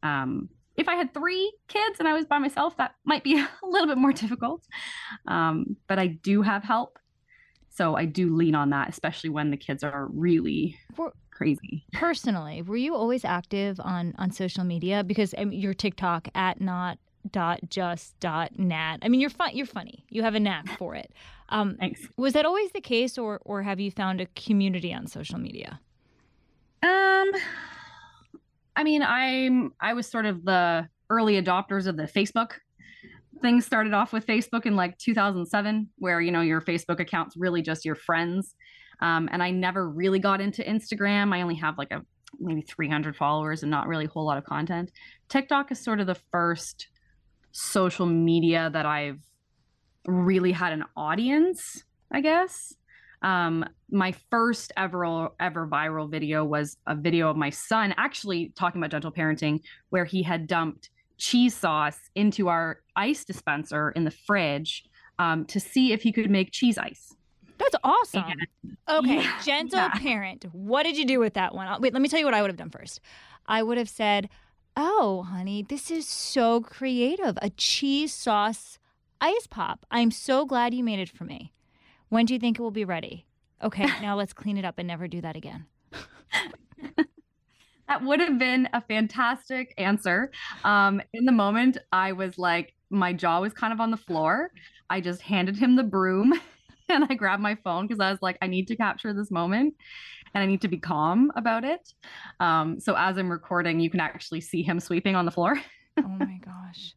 Um, 0.04 0.50
if 0.75 0.88
I 0.88 0.95
had 0.95 1.13
three 1.13 1.51
kids 1.68 2.00
and 2.00 2.07
I 2.07 2.13
was 2.13 2.25
by 2.25 2.38
myself, 2.38 2.78
that 2.78 2.95
might 3.04 3.24
be 3.24 3.39
a 3.63 3.68
little 3.68 3.88
bit 3.88 3.98
more 3.98 4.13
difficult. 4.13 4.63
Um, 5.28 5.75
but 5.88 6.00
I 6.00 6.07
do 6.07 6.42
have 6.42 6.63
help. 6.63 7.00
So 7.69 7.95
I 7.95 8.06
do 8.06 8.36
lean 8.36 8.56
on 8.56 8.72
that, 8.72 8.89
especially 8.89 9.30
when 9.30 9.51
the 9.51 9.57
kids 9.57 9.84
are 9.84 10.07
really 10.12 10.80
crazy. 11.30 11.86
Personally, 11.94 12.63
were 12.63 12.75
you 12.75 12.95
always 12.95 13.24
active 13.24 13.80
on 13.80 14.16
on 14.18 14.31
social 14.31 14.63
media? 14.63 15.04
Because 15.04 15.36
I 15.38 15.45
mean, 15.45 15.60
your 15.60 15.75
TikTok 15.75 16.28
at 16.34 16.60
not 16.60 16.98
dot 17.31 17.59
just 17.69 18.19
dot 18.19 18.57
nat. 18.57 18.97
I 19.01 19.09
mean, 19.09 19.19
you're 19.19 19.29
fun. 19.29 19.51
You're 19.53 19.65
funny. 19.65 20.06
You 20.09 20.24
have 20.24 20.35
a 20.35 20.39
knack 20.39 20.68
for 20.77 20.95
it. 20.95 21.13
Um, 21.50 21.77
Thanks. 21.79 22.07
Was 22.18 22.33
that 22.33 22.45
always 22.45 22.71
the 22.71 22.81
case, 22.81 23.18
or 23.18 23.39
or 23.45 23.63
have 23.63 23.79
you 23.79 23.91
found 23.91 24.21
a 24.21 24.25
community 24.27 24.94
on 24.94 25.07
social 25.07 25.39
media? 25.39 25.79
Um, 26.83 27.31
I 28.75 28.83
mean, 28.83 29.01
I'm 29.01 29.74
I 29.79 29.94
was 29.94 30.07
sort 30.07 30.25
of 30.25 30.44
the 30.44 30.88
early 31.09 31.41
adopters 31.41 31.88
of 31.88 31.97
the 31.97 32.03
Facebook. 32.03 32.51
Things 33.41 33.65
started 33.65 33.94
off 33.94 34.13
with 34.13 34.25
Facebook 34.25 34.65
in 34.65 34.75
like 34.75 34.97
2007, 34.97 35.89
where 36.00 36.19
you 36.21 36.31
know 36.31 36.41
your 36.41 36.62
Facebook 36.62 37.00
account's 37.00 37.38
really 37.38 37.62
just 37.62 37.86
your 37.86 37.96
friends 37.96 38.55
um, 39.00 39.29
and 39.31 39.43
I 39.43 39.51
never 39.51 39.89
really 39.89 40.19
got 40.19 40.41
into 40.41 40.63
Instagram. 40.63 41.34
I 41.34 41.41
only 41.41 41.55
have 41.55 41.77
like 41.77 41.91
a 41.91 42.01
maybe 42.39 42.62
300 42.62 43.15
followers 43.15 43.63
and 43.63 43.72
not 43.72 43.88
really 43.88 44.05
a 44.05 44.10
whole 44.10 44.25
lot 44.25 44.38
of 44.38 44.43
content. 44.43 44.91
TikTok 45.29 45.72
is 45.72 45.79
sort 45.79 46.00
of 46.00 46.07
the 46.07 46.17
first 46.31 46.88
social 47.58 48.06
media 48.06 48.70
that 48.72 48.86
I've 48.86 49.20
really 50.06 50.52
had 50.52 50.74
an 50.74 50.84
audience, 50.96 51.84
I 52.12 52.22
guess. 52.22 52.76
Um, 53.24 53.66
my 53.90 54.14
first 54.30 54.72
ever 54.78 55.30
ever 55.40 55.68
viral 55.68 56.08
video 56.08 56.46
was 56.46 56.78
a 56.86 56.94
video 56.94 57.32
of 57.32 57.36
my 57.36 57.50
son 57.50 57.96
actually 57.98 58.54
talking 58.56 58.80
about 58.80 58.92
gentle 58.92 59.12
parenting, 59.12 59.62
where 59.90 60.06
he 60.06 60.22
had 60.22 60.46
dumped 60.46 60.92
cheese 61.18 61.56
sauce 61.56 61.98
into 62.14 62.48
our 62.48 62.82
ice 62.96 63.26
dispenser 63.26 63.90
in 63.90 64.04
the 64.04 64.12
fridge 64.12 64.86
um, 65.18 65.44
to 65.46 65.60
see 65.60 65.94
if 65.94 66.04
he 66.04 66.12
could 66.12 66.30
make 66.30 66.52
cheese 66.52 66.78
ice. 66.78 67.16
That's 67.58 67.76
awesome. 67.84 68.34
Okay, 68.88 69.22
yeah. 69.22 69.42
gentle 69.44 69.80
yeah. 69.80 69.98
parent. 69.98 70.46
What 70.52 70.84
did 70.84 70.96
you 70.96 71.06
do 71.06 71.20
with 71.20 71.34
that 71.34 71.56
one? 71.56 71.82
Wait, 71.82 71.92
let 71.92 72.04
me 72.04 72.08
tell 72.08 72.20
you 72.20 72.26
what 72.26 72.36
I 72.36 72.42
would 72.42 72.52
have 72.52 72.58
done 72.58 72.70
first. 72.70 73.02
I 73.48 73.64
would 73.64 73.80
have 73.80 73.90
said, 73.90 74.30
"Oh, 74.77 75.24
honey, 75.24 75.63
this 75.63 75.89
is 75.89 76.07
so 76.07 76.62
creative. 76.62 77.38
A 77.41 77.50
cheese 77.50 78.13
sauce 78.13 78.77
ice 79.19 79.48
pop. 79.48 79.86
I'm 79.91 80.12
so 80.12 80.46
glad 80.46 80.74
you 80.74 80.84
made 80.84 81.00
it 81.00 81.10
for 81.10 81.24
me. 81.25 81.51
When 82.10 82.25
do 82.25 82.34
you 82.34 82.39
think 82.39 82.60
it 82.60 82.62
will 82.62 82.72
be 82.72 82.86
ready?" 82.86 83.25
Okay, 83.63 83.86
now 84.01 84.15
let's 84.15 84.34
clean 84.34 84.57
it 84.57 84.65
up 84.65 84.75
and 84.77 84.88
never 84.88 85.07
do 85.07 85.19
that 85.22 85.36
again. 85.36 85.65
that 87.88 88.03
would 88.03 88.19
have 88.19 88.38
been 88.38 88.69
a 88.74 88.81
fantastic 88.81 89.74
answer. 89.77 90.31
Um, 90.63 91.01
in 91.13 91.25
the 91.25 91.31
moment, 91.31 91.77
I 91.91 92.12
was 92.12 92.38
like, 92.38 92.74
my 92.89 93.13
jaw 93.13 93.41
was 93.41 93.53
kind 93.53 93.74
of 93.74 93.79
on 93.79 93.91
the 93.91 93.98
floor. 93.98 94.51
I 94.89 95.01
just 95.01 95.22
handed 95.22 95.57
him 95.57 95.75
the 95.75 95.84
broom 95.84 96.34
and 96.89 97.05
I 97.10 97.15
grabbed 97.15 97.41
my 97.41 97.55
phone 97.55 97.88
because 97.88 98.00
I 98.00 98.12
was 98.12 98.22
like, 98.22 98.38
I 98.41 98.48
need 98.48 98.67
to 98.67 98.75
capture 98.75 99.13
this 99.13 99.31
moment 99.31 99.75
and 100.38 100.44
I 100.44 100.46
need 100.46 100.62
to 100.62 100.67
be 100.67 100.77
calm 100.77 101.32
about 101.36 101.63
it. 101.63 101.94
Um, 102.39 102.79
so 102.79 102.96
as 102.96 103.17
I'm 103.17 103.32
recording, 103.32 103.79
you 103.79 103.89
can 103.89 104.00
actually 104.00 104.41
see 104.41 104.62
him 104.62 104.79
sweeping 104.79 105.15
on 105.15 105.25
the 105.25 105.32
floor. 105.32 105.60
oh 105.98 106.08
my 106.08 106.39
gosh. 106.46 106.94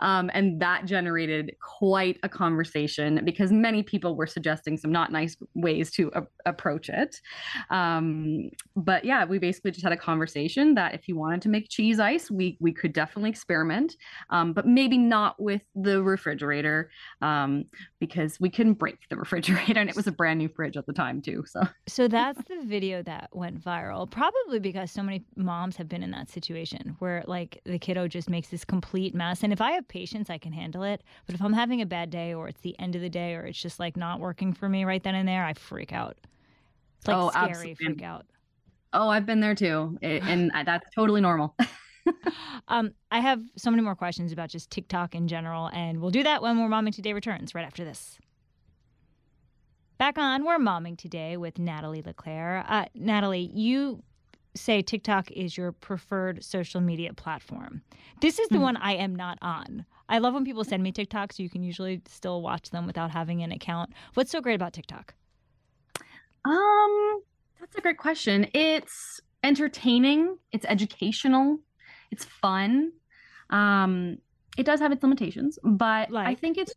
Um, 0.00 0.30
and 0.32 0.60
that 0.60 0.84
generated 0.84 1.56
quite 1.60 2.18
a 2.22 2.28
conversation 2.28 3.20
because 3.24 3.50
many 3.50 3.82
people 3.82 4.14
were 4.14 4.26
suggesting 4.26 4.76
some 4.76 4.92
not 4.92 5.10
nice 5.10 5.36
ways 5.54 5.90
to 5.92 6.10
a- 6.14 6.22
approach 6.46 6.88
it. 6.88 7.20
Um, 7.70 8.50
but 8.76 9.04
yeah, 9.04 9.24
we 9.24 9.38
basically 9.38 9.72
just 9.72 9.82
had 9.82 9.92
a 9.92 9.96
conversation 9.96 10.74
that 10.74 10.94
if 10.94 11.08
you 11.08 11.16
wanted 11.16 11.42
to 11.42 11.48
make 11.48 11.68
cheese 11.68 11.98
ice, 11.98 12.30
we 12.30 12.56
we 12.60 12.72
could 12.72 12.92
definitely 12.92 13.30
experiment, 13.30 13.96
um, 14.30 14.52
but 14.52 14.66
maybe 14.66 14.98
not 14.98 15.40
with 15.40 15.62
the 15.74 16.02
refrigerator 16.02 16.90
um, 17.22 17.64
because 17.98 18.38
we 18.38 18.50
couldn't 18.50 18.74
break 18.74 18.98
the 19.10 19.16
refrigerator, 19.24 19.80
and 19.80 19.90
it 19.90 19.96
was 19.96 20.06
a 20.06 20.12
brand 20.12 20.38
new 20.38 20.48
fridge 20.48 20.76
at 20.76 20.86
the 20.86 20.92
time 20.92 21.20
too. 21.20 21.44
So 21.46 21.62
so 21.88 22.08
that's 22.08 22.40
the 22.48 22.62
video 22.64 23.02
that 23.02 23.30
went 23.32 23.62
viral, 23.62 24.08
probably 24.08 24.60
because 24.60 24.90
so 24.90 25.02
many 25.02 25.24
moms 25.36 25.76
have 25.76 25.88
been 25.88 26.02
in 26.02 26.10
that 26.12 26.28
situation 26.30 26.96
where 27.00 27.24
like 27.26 27.60
the 27.64 27.78
kiddo 27.78 28.06
just 28.06 28.30
makes 28.30 28.48
this 28.48 28.64
complete 28.64 29.14
mess 29.14 29.37
chaos. 29.38 29.44
And 29.44 29.52
if 29.52 29.60
I 29.60 29.72
have 29.72 29.86
patience, 29.88 30.30
I 30.30 30.38
can 30.38 30.52
handle 30.52 30.82
it. 30.82 31.02
But 31.26 31.34
if 31.34 31.42
I'm 31.42 31.52
having 31.52 31.80
a 31.80 31.86
bad 31.86 32.10
day 32.10 32.34
or 32.34 32.48
it's 32.48 32.60
the 32.60 32.78
end 32.78 32.94
of 32.94 33.02
the 33.02 33.08
day 33.08 33.34
or 33.34 33.44
it's 33.46 33.60
just 33.60 33.78
like 33.78 33.96
not 33.96 34.20
working 34.20 34.52
for 34.52 34.68
me 34.68 34.84
right 34.84 35.02
then 35.02 35.14
and 35.14 35.28
there, 35.28 35.44
I 35.44 35.54
freak 35.54 35.92
out. 35.92 36.16
It's 36.98 37.08
like 37.08 37.16
Oh, 37.16 37.30
scary 37.30 37.50
absolutely. 37.50 37.74
freak 37.86 38.02
out. 38.02 38.26
Oh, 38.92 39.08
I've 39.08 39.26
been 39.26 39.40
there 39.40 39.54
too, 39.54 39.98
It- 40.02 40.22
and 40.26 40.50
that's 40.64 40.88
totally 40.94 41.20
normal. 41.20 41.54
Um, 42.68 42.92
I 43.10 43.20
have 43.20 43.42
so 43.56 43.70
many 43.70 43.82
more 43.82 43.94
questions 43.94 44.32
about 44.32 44.48
just 44.48 44.70
TikTok 44.70 45.14
in 45.14 45.28
general, 45.28 45.68
and 45.74 46.00
we'll 46.00 46.10
do 46.10 46.22
that 46.22 46.40
when 46.40 46.58
We're 46.58 46.68
Momming 46.68 46.94
Today 46.94 47.12
returns 47.12 47.54
right 47.54 47.66
after 47.66 47.84
this. 47.84 48.18
Back 49.98 50.16
on 50.16 50.42
We're 50.46 50.56
Momming 50.58 50.96
Today 50.96 51.36
with 51.36 51.58
Natalie 51.58 52.00
LeClaire. 52.00 52.64
Uh, 52.66 52.86
Natalie, 52.94 53.50
you 53.52 54.02
say 54.58 54.82
TikTok 54.82 55.30
is 55.30 55.56
your 55.56 55.72
preferred 55.72 56.44
social 56.44 56.80
media 56.80 57.12
platform. 57.14 57.82
This 58.20 58.38
is 58.38 58.48
the 58.48 58.58
Mhm. 58.58 58.62
one 58.62 58.76
I 58.76 58.94
am 58.94 59.14
not 59.14 59.38
on. 59.40 59.86
I 60.08 60.18
love 60.18 60.34
when 60.34 60.44
people 60.44 60.64
send 60.64 60.82
me 60.82 60.92
TikToks, 60.92 61.34
so 61.34 61.42
you 61.42 61.50
can 61.50 61.62
usually 61.62 62.02
still 62.06 62.42
watch 62.42 62.70
them 62.70 62.86
without 62.86 63.10
having 63.10 63.42
an 63.42 63.52
account. 63.52 63.92
What's 64.14 64.30
so 64.30 64.40
great 64.40 64.54
about 64.54 64.72
TikTok? 64.72 65.14
Um, 66.44 67.22
that's 67.60 67.76
a 67.76 67.80
great 67.80 67.98
question. 67.98 68.48
It's 68.54 69.20
entertaining, 69.42 70.38
it's 70.52 70.64
educational, 70.66 71.58
it's 72.10 72.24
fun. 72.24 72.92
Um, 73.50 74.18
it 74.56 74.64
does 74.64 74.80
have 74.80 74.92
its 74.92 75.02
limitations, 75.02 75.58
but 75.62 76.12
I 76.14 76.34
think 76.34 76.58
it's 76.58 76.74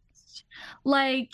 like 0.83 1.31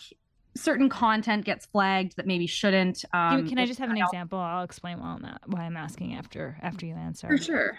certain 0.57 0.89
content 0.89 1.45
gets 1.45 1.65
flagged 1.65 2.17
that 2.17 2.25
maybe 2.25 2.47
shouldn't. 2.47 3.05
Um, 3.13 3.47
can 3.47 3.57
I 3.57 3.65
just 3.65 3.79
have 3.79 3.89
an 3.89 3.97
example? 3.97 4.39
I'll 4.39 4.63
explain 4.63 4.99
why 4.99 5.07
I'm, 5.07 5.21
not, 5.21 5.41
why 5.45 5.61
I'm 5.61 5.77
asking 5.77 6.15
after 6.15 6.57
after 6.61 6.85
you 6.85 6.95
answer. 6.95 7.27
For 7.27 7.37
sure. 7.37 7.77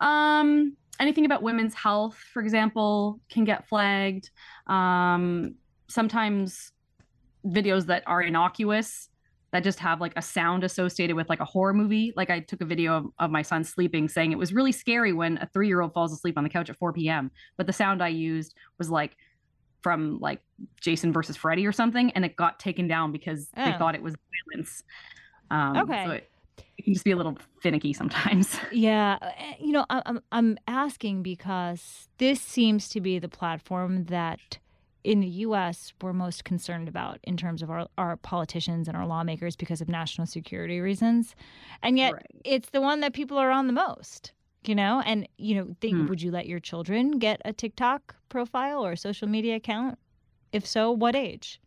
Um, 0.00 0.76
anything 1.00 1.24
about 1.24 1.42
women's 1.42 1.74
health, 1.74 2.16
for 2.32 2.42
example, 2.42 3.20
can 3.30 3.44
get 3.44 3.68
flagged. 3.68 4.30
Um, 4.66 5.54
sometimes 5.88 6.72
videos 7.46 7.86
that 7.86 8.02
are 8.06 8.22
innocuous 8.22 9.08
that 9.52 9.64
just 9.64 9.78
have 9.78 10.00
like 10.00 10.12
a 10.16 10.22
sound 10.22 10.62
associated 10.62 11.16
with 11.16 11.28
like 11.28 11.40
a 11.40 11.44
horror 11.44 11.72
movie. 11.72 12.12
Like 12.14 12.28
I 12.28 12.40
took 12.40 12.60
a 12.60 12.66
video 12.66 12.96
of, 12.96 13.06
of 13.18 13.30
my 13.30 13.42
son 13.42 13.64
sleeping 13.64 14.08
saying 14.08 14.32
it 14.32 14.38
was 14.38 14.52
really 14.52 14.72
scary 14.72 15.12
when 15.12 15.38
a 15.38 15.48
three 15.52 15.68
year 15.68 15.80
old 15.80 15.94
falls 15.94 16.12
asleep 16.12 16.36
on 16.36 16.44
the 16.44 16.50
couch 16.50 16.68
at 16.68 16.78
4 16.78 16.92
p.m. 16.92 17.30
But 17.56 17.66
the 17.66 17.72
sound 17.72 18.02
I 18.02 18.08
used 18.08 18.54
was 18.76 18.90
like 18.90 19.16
from 19.82 20.18
like 20.20 20.40
Jason 20.80 21.12
versus 21.12 21.36
Freddy 21.36 21.66
or 21.66 21.72
something, 21.72 22.10
and 22.12 22.24
it 22.24 22.36
got 22.36 22.58
taken 22.58 22.88
down 22.88 23.12
because 23.12 23.48
they 23.50 23.72
Oh. 23.74 23.78
thought 23.78 23.94
it 23.94 24.02
was 24.02 24.14
violence. 24.52 24.82
Um, 25.50 25.76
Okay. 25.78 26.04
So 26.04 26.10
it, 26.12 26.30
it 26.76 26.82
can 26.84 26.92
just 26.94 27.04
be 27.04 27.12
a 27.12 27.16
little 27.16 27.36
finicky 27.62 27.92
sometimes. 27.92 28.58
Yeah, 28.72 29.18
uh, 29.22 29.30
you 29.60 29.72
know, 29.72 29.86
I- 29.90 30.02
I'm 30.06 30.20
I'm 30.32 30.58
asking 30.66 31.22
because 31.22 32.08
this 32.18 32.40
seems 32.40 32.88
to 32.90 33.00
be 33.00 33.18
the 33.18 33.28
platform 33.28 34.04
that 34.06 34.58
in 35.04 35.20
the 35.20 35.28
U.S. 35.46 35.92
we're 36.02 36.12
most 36.12 36.44
concerned 36.44 36.88
about 36.88 37.18
in 37.22 37.36
terms 37.36 37.62
of 37.62 37.70
our 37.70 37.86
our 37.96 38.16
politicians 38.16 38.88
and 38.88 38.96
our 38.96 39.06
lawmakers 39.06 39.54
because 39.56 39.80
of 39.80 39.88
national 39.88 40.26
security 40.26 40.80
reasons, 40.80 41.34
and 41.82 41.96
yet 41.96 42.14
Right. 42.14 42.26
it's 42.44 42.70
the 42.70 42.80
one 42.80 43.00
that 43.00 43.12
people 43.14 43.38
are 43.38 43.50
on 43.52 43.68
the 43.68 43.72
most. 43.72 44.32
You 44.64 44.74
know, 44.74 45.00
and 45.04 45.28
you 45.38 45.54
know, 45.54 45.74
think 45.80 45.96
Hmm. 45.96 46.08
would 46.08 46.20
you 46.20 46.30
let 46.30 46.46
your 46.46 46.60
children 46.60 47.12
get 47.18 47.40
a 47.44 47.52
TikTok 47.52 48.16
profile 48.28 48.84
or 48.84 48.92
a 48.92 48.96
social 48.96 49.28
media 49.28 49.56
account? 49.56 49.98
If 50.52 50.66
so, 50.66 50.92
what 50.92 51.16
age? 51.16 51.60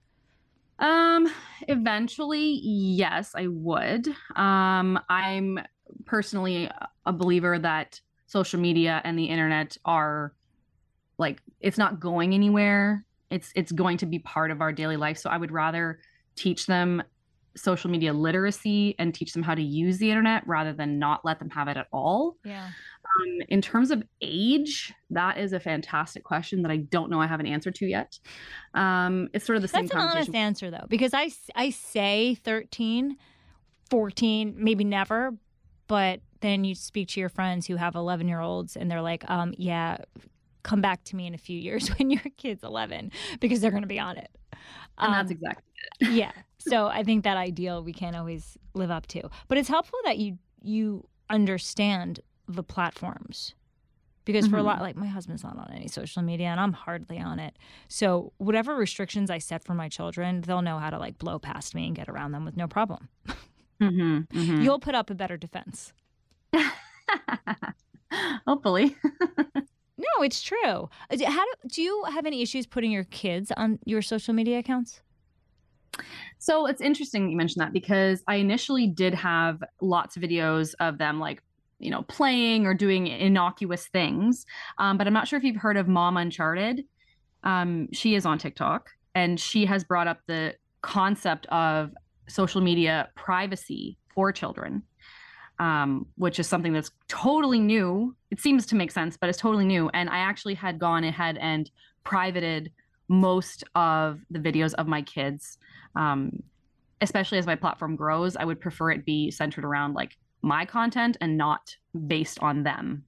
Um, 0.80 1.28
eventually, 1.68 2.60
yes, 2.64 3.34
I 3.36 3.48
would. 3.48 4.08
Um, 4.36 5.00
I'm 5.10 5.60
personally 6.06 6.70
a 7.06 7.14
believer 7.14 7.60
that 7.60 8.02
social 8.26 8.60
media 8.60 9.02
and 9.04 9.18
the 9.20 9.26
internet 9.26 9.78
are 9.86 10.34
like 11.18 11.42
it's 11.60 11.78
not 11.78 12.00
going 12.00 12.34
anywhere. 12.34 13.06
It's 13.30 13.52
it's 13.56 13.72
going 13.72 13.98
to 13.98 14.06
be 14.06 14.20
part 14.20 14.52
of 14.52 14.62
our 14.62 14.74
daily 14.74 14.98
life. 14.98 15.18
So 15.18 15.30
I 15.30 15.38
would 15.38 15.52
rather 15.52 16.00
teach 16.36 16.66
them 16.68 17.04
social 17.56 17.90
media 17.90 18.14
literacy 18.14 18.96
and 18.98 19.14
teach 19.14 19.34
them 19.34 19.44
how 19.44 19.56
to 19.56 19.62
use 19.62 19.98
the 19.98 20.10
internet 20.10 20.46
rather 20.48 20.74
than 20.74 21.00
not 21.00 21.26
let 21.26 21.40
them 21.40 21.50
have 21.50 21.68
it 21.68 21.78
at 21.78 21.88
all. 21.92 22.38
Yeah. 22.44 22.66
Um, 22.66 23.40
in 23.50 23.62
terms 23.62 23.92
of 23.92 24.04
age, 24.22 24.94
that 25.10 25.38
is 25.38 25.54
a 25.54 25.60
fantastic 25.60 26.24
question 26.24 26.62
that 26.62 26.72
I 26.72 26.78
don't 26.78 27.10
know 27.10 27.20
I 27.20 27.28
have 27.28 27.40
an 27.40 27.46
answer 27.46 27.72
to 27.72 27.86
yet. 27.86 28.20
Um, 28.74 29.30
it's 29.34 29.46
sort 29.46 29.58
of 29.58 29.62
the 29.62 29.68
same 29.68 29.88
That's 29.88 29.96
an 29.96 30.00
honest 30.00 30.36
answer, 30.36 30.72
though, 30.72 30.86
because 30.88 31.14
I 31.14 31.32
I 31.56 31.72
say 31.72 32.36
13, 32.36 33.18
14, 33.90 34.56
maybe 34.58 34.84
never, 34.84 35.34
but 35.88 36.22
then 36.40 36.64
you 36.64 36.76
speak 36.76 37.10
to 37.10 37.20
your 37.20 37.30
friends 37.30 37.68
who 37.68 37.76
have 37.76 37.96
11 37.96 38.28
year 38.28 38.40
olds 38.40 38.76
and 38.76 38.90
they're 38.90 39.02
like, 39.02 39.30
um, 39.30 39.54
yeah, 39.58 39.98
come 40.64 40.82
back 40.82 41.04
to 41.06 41.16
me 41.16 41.28
in 41.28 41.34
a 41.34 41.38
few 41.38 41.60
years 41.60 41.88
when 41.98 42.10
your 42.10 42.22
kid's 42.38 42.64
11 42.64 43.12
because 43.40 43.62
they're 43.62 43.72
going 43.72 43.84
to 43.84 43.88
be 43.88 44.00
on 44.00 44.18
it. 44.18 44.30
and 45.02 45.14
that's 45.14 45.32
Um, 45.32 45.38
exactly 45.38 45.64
yeah. 46.00 46.32
So 46.60 46.88
I 46.88 47.04
think 47.04 47.24
that 47.24 47.38
ideal 47.38 47.84
we 47.84 47.94
can't 47.94 48.16
always 48.16 48.58
live 48.74 48.92
up 48.92 49.08
to. 49.08 49.30
But 49.48 49.58
it's 49.58 49.70
helpful 49.70 50.00
that 50.06 50.18
you 50.20 50.38
you 50.62 51.08
understand 51.30 52.20
the 52.48 52.64
platforms. 52.64 53.56
Because 54.24 54.46
for 54.48 54.58
a 54.58 54.64
lot 54.64 54.82
like 54.82 54.96
my 54.96 55.08
husband's 55.08 55.44
not 55.44 55.58
on 55.58 55.72
any 55.74 55.88
social 55.88 56.22
media 56.22 56.48
and 56.48 56.60
I'm 56.60 56.74
hardly 56.74 57.18
on 57.20 57.40
it. 57.40 57.58
So 57.88 58.34
whatever 58.38 58.76
restrictions 58.76 59.32
I 59.32 59.40
set 59.40 59.64
for 59.64 59.74
my 59.74 59.90
children, 59.90 60.42
they'll 60.42 60.62
know 60.62 60.78
how 60.78 60.92
to 60.92 61.00
like 61.00 61.18
blow 61.18 61.40
past 61.40 61.74
me 61.74 61.88
and 61.88 61.96
get 61.96 62.08
around 62.08 62.32
them 62.34 62.46
with 62.46 62.56
no 62.56 62.68
problem. 62.68 63.10
hmm 63.82 64.20
hmm 64.32 64.62
You'll 64.64 64.80
put 64.80 64.94
up 64.94 65.10
a 65.10 65.16
better 65.16 65.38
defense. 65.38 65.92
Hopefully. 68.46 68.96
No, 70.02 70.24
it's 70.24 70.42
true. 70.42 70.90
How 71.10 71.46
do, 71.46 71.52
do 71.68 71.82
you 71.82 72.04
have 72.10 72.26
any 72.26 72.42
issues 72.42 72.66
putting 72.66 72.92
your 72.92 73.04
kids 73.06 73.52
on 73.56 73.78
your 73.86 74.02
social 74.02 74.34
media 74.34 74.60
accounts? 74.60 75.02
So 76.40 76.66
it's 76.66 76.82
interesting 76.82 77.30
you 77.30 77.38
mentioned 77.38 77.62
that 77.62 77.74
because 77.74 78.24
I 78.28 78.36
initially 78.36 78.88
did 78.88 79.14
have 79.14 79.64
lots 79.82 80.18
of 80.18 80.24
videos 80.24 80.74
of 80.80 80.98
them 80.98 81.20
like, 81.20 81.44
you 81.80 81.92
know, 81.92 82.02
playing 82.04 82.66
or 82.66 82.74
doing 82.74 83.08
innocuous 83.08 83.88
things. 83.88 84.46
Um, 84.78 84.98
but 84.98 85.06
I'm 85.06 85.14
not 85.14 85.28
sure 85.28 85.38
if 85.38 85.44
you've 85.44 85.58
heard 85.58 85.78
of 85.78 85.88
Mom 85.88 86.18
Uncharted. 86.18 86.86
Um, 87.44 87.90
she 87.92 88.16
is 88.16 88.26
on 88.26 88.38
TikTok 88.38 88.90
and 89.14 89.40
she 89.40 89.66
has 89.66 89.84
brought 89.84 90.08
up 90.08 90.20
the 90.28 90.56
concept 90.82 91.46
of 91.48 91.92
social 92.28 92.62
media 92.62 93.10
privacy 93.16 93.98
for 94.14 94.32
children, 94.32 94.84
um, 95.62 96.06
which 96.18 96.40
is 96.40 96.48
something 96.48 96.74
that's 96.74 96.92
totally 97.08 97.60
new. 97.60 98.14
It 98.32 98.42
seems 98.42 98.66
to 98.68 98.76
make 98.76 98.92
sense, 98.92 99.16
but 99.16 99.30
it's 99.30 99.38
totally 99.38 99.66
new. 99.66 99.90
And 99.94 100.10
I 100.10 100.18
actually 100.18 100.56
had 100.56 100.80
gone 100.80 101.06
ahead 101.06 101.38
and 101.38 101.72
privated 102.04 102.72
most 103.08 103.64
of 103.76 104.20
the 104.30 104.40
videos 104.40 104.74
of 104.74 104.88
my 104.88 105.02
kids 105.02 105.58
um, 105.96 106.44
especially 107.02 107.38
as 107.38 107.46
my 107.46 107.56
platform 107.56 107.96
grows 107.98 108.38
i 108.38 108.46
would 108.46 108.62
prefer 108.62 108.90
it 108.92 109.04
be 109.04 109.30
centered 109.30 109.66
around 109.66 109.94
like 109.94 110.16
my 110.42 110.64
content 110.66 111.18
and 111.20 111.38
not 111.38 111.76
based 112.08 112.40
on 112.40 112.64
them 112.64 113.04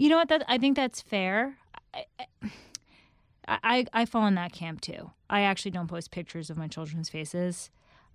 You 0.00 0.08
know 0.08 0.16
what? 0.16 0.28
That 0.28 0.44
I 0.48 0.56
think 0.56 0.76
that's 0.76 1.02
fair. 1.02 1.58
I, 1.92 2.06
I, 3.46 3.86
I, 3.92 4.04
fall 4.06 4.26
in 4.26 4.34
that 4.36 4.52
camp 4.52 4.80
too. 4.80 5.10
I 5.28 5.42
actually 5.42 5.72
don't 5.72 5.88
post 5.88 6.10
pictures 6.10 6.48
of 6.48 6.56
my 6.56 6.68
children's 6.68 7.10
faces. 7.10 7.68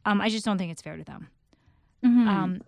Um, 0.04 0.20
I 0.20 0.30
just 0.30 0.46
don't 0.46 0.58
think 0.58 0.72
it's 0.72 0.82
fair 0.82 0.98
to 0.98 1.04
them. 1.04 1.28
Hmm. 2.04 2.28
Um, 2.28 2.62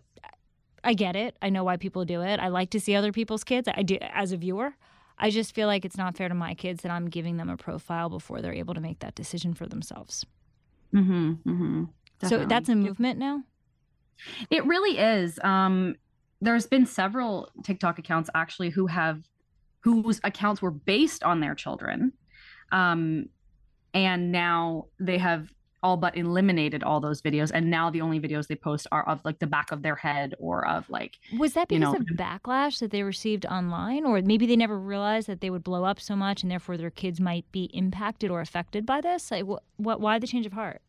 I 0.88 0.94
get 0.94 1.17
it. 1.17 1.36
I 1.41 1.50
know 1.50 1.65
why 1.65 1.75
people 1.75 2.06
do 2.06 2.22
it. 2.22 2.39
I 2.39 2.48
like 2.48 2.70
to 2.70 2.79
see 2.79 2.96
other 2.96 3.12
people's 3.12 3.44
kids. 3.44 3.67
I 3.67 3.84
do 3.84 3.98
as 4.00 4.32
a 4.32 4.38
viewer. 4.38 4.74
I 5.17 5.32
just 5.32 5.53
feel 5.53 5.67
like 5.67 5.84
it's 5.84 5.98
not 5.98 6.15
fair 6.15 6.29
to 6.29 6.34
my 6.34 6.53
kids 6.53 6.82
that 6.84 6.91
I'm 6.94 7.10
giving 7.10 7.36
them 7.36 7.50
a 7.50 7.58
profile 7.58 8.08
before 8.08 8.41
they're 8.41 8.53
able 8.53 8.74
to 8.74 8.79
make 8.79 9.00
that 9.00 9.13
decision 9.13 9.53
for 9.53 9.65
themselves. 9.65 10.25
mm-hmm, 10.94 11.34
mm-hmm. 11.46 11.84
So 12.25 12.46
that's 12.46 12.70
a 12.70 12.75
movement 12.75 13.20
now. 13.20 13.44
it 14.50 14.65
really 14.65 14.98
is 14.98 15.39
um, 15.44 15.96
there's 16.39 16.67
been 16.67 16.86
several 16.86 17.51
tiktok 17.63 18.00
accounts 18.00 18.29
actually 18.34 18.70
who 18.70 18.88
have 18.88 19.24
whose 19.82 20.22
accounts 20.24 20.62
were 20.62 20.72
based 20.72 21.22
on 21.22 21.41
their 21.41 21.53
children 21.53 22.13
um, 22.72 23.27
and 23.94 24.32
now 24.32 24.86
they 25.00 25.17
have 25.17 25.51
all 25.84 25.96
but 25.98 26.17
eliminated 26.17 26.84
all 26.84 27.00
those 27.00 27.22
videos 27.22 27.51
and 27.53 27.69
now 27.69 27.89
the 27.89 28.01
only 28.01 28.19
videos 28.19 28.48
they 28.48 28.55
post 28.55 28.88
are 28.91 29.07
of 29.07 29.24
like 29.24 29.38
the 29.39 29.46
back 29.48 29.72
of 29.72 29.84
their 29.84 29.96
head 29.96 30.34
or 30.39 30.67
of 30.67 30.89
like 30.89 31.19
Was 31.38 31.53
that 31.53 31.72
you 31.72 31.79
because 31.79 31.93
know- 31.93 32.00
of 32.00 32.05
backlash 32.17 32.79
that 32.79 32.91
they 32.91 33.03
received 33.03 33.46
online, 33.46 34.05
or 34.05 34.22
maybe 34.22 34.46
they 34.46 34.55
never 34.55 34.77
realized 34.79 35.27
that 35.27 35.41
they 35.41 35.50
would 35.50 35.63
blow 35.63 35.84
up 35.84 36.00
so 36.00 36.15
much, 36.15 36.41
and 36.41 36.51
therefore 36.51 36.77
their 36.77 36.89
kids 36.89 37.19
might 37.19 37.50
be 37.51 37.65
impacted 37.74 38.31
or 38.31 38.41
affected 38.41 38.86
by 38.86 39.01
this? 39.01 39.29
Like, 39.31 39.46
what? 39.46 39.63
what 39.77 40.01
why 40.01 40.19
the 40.19 40.27
change 40.27 40.46
of 40.46 40.53
heart? 40.53 40.81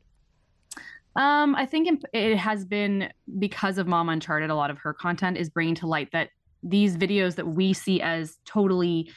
Um, 1.16 1.54
I 1.56 1.66
think 1.66 2.02
it 2.12 2.36
has 2.36 2.64
been 2.64 3.10
because 3.38 3.78
of 3.78 3.86
Mom 3.86 4.08
Uncharted. 4.08 4.50
A 4.50 4.54
lot 4.54 4.70
of 4.70 4.78
her 4.78 4.94
content 4.94 5.36
is 5.36 5.48
bringing 5.50 5.74
to 5.76 5.86
light 5.86 6.10
that 6.12 6.30
these 6.62 6.96
videos 6.96 7.34
that 7.36 7.46
we 7.46 7.72
see 7.72 8.00
as 8.00 8.38
totally, 8.44 9.10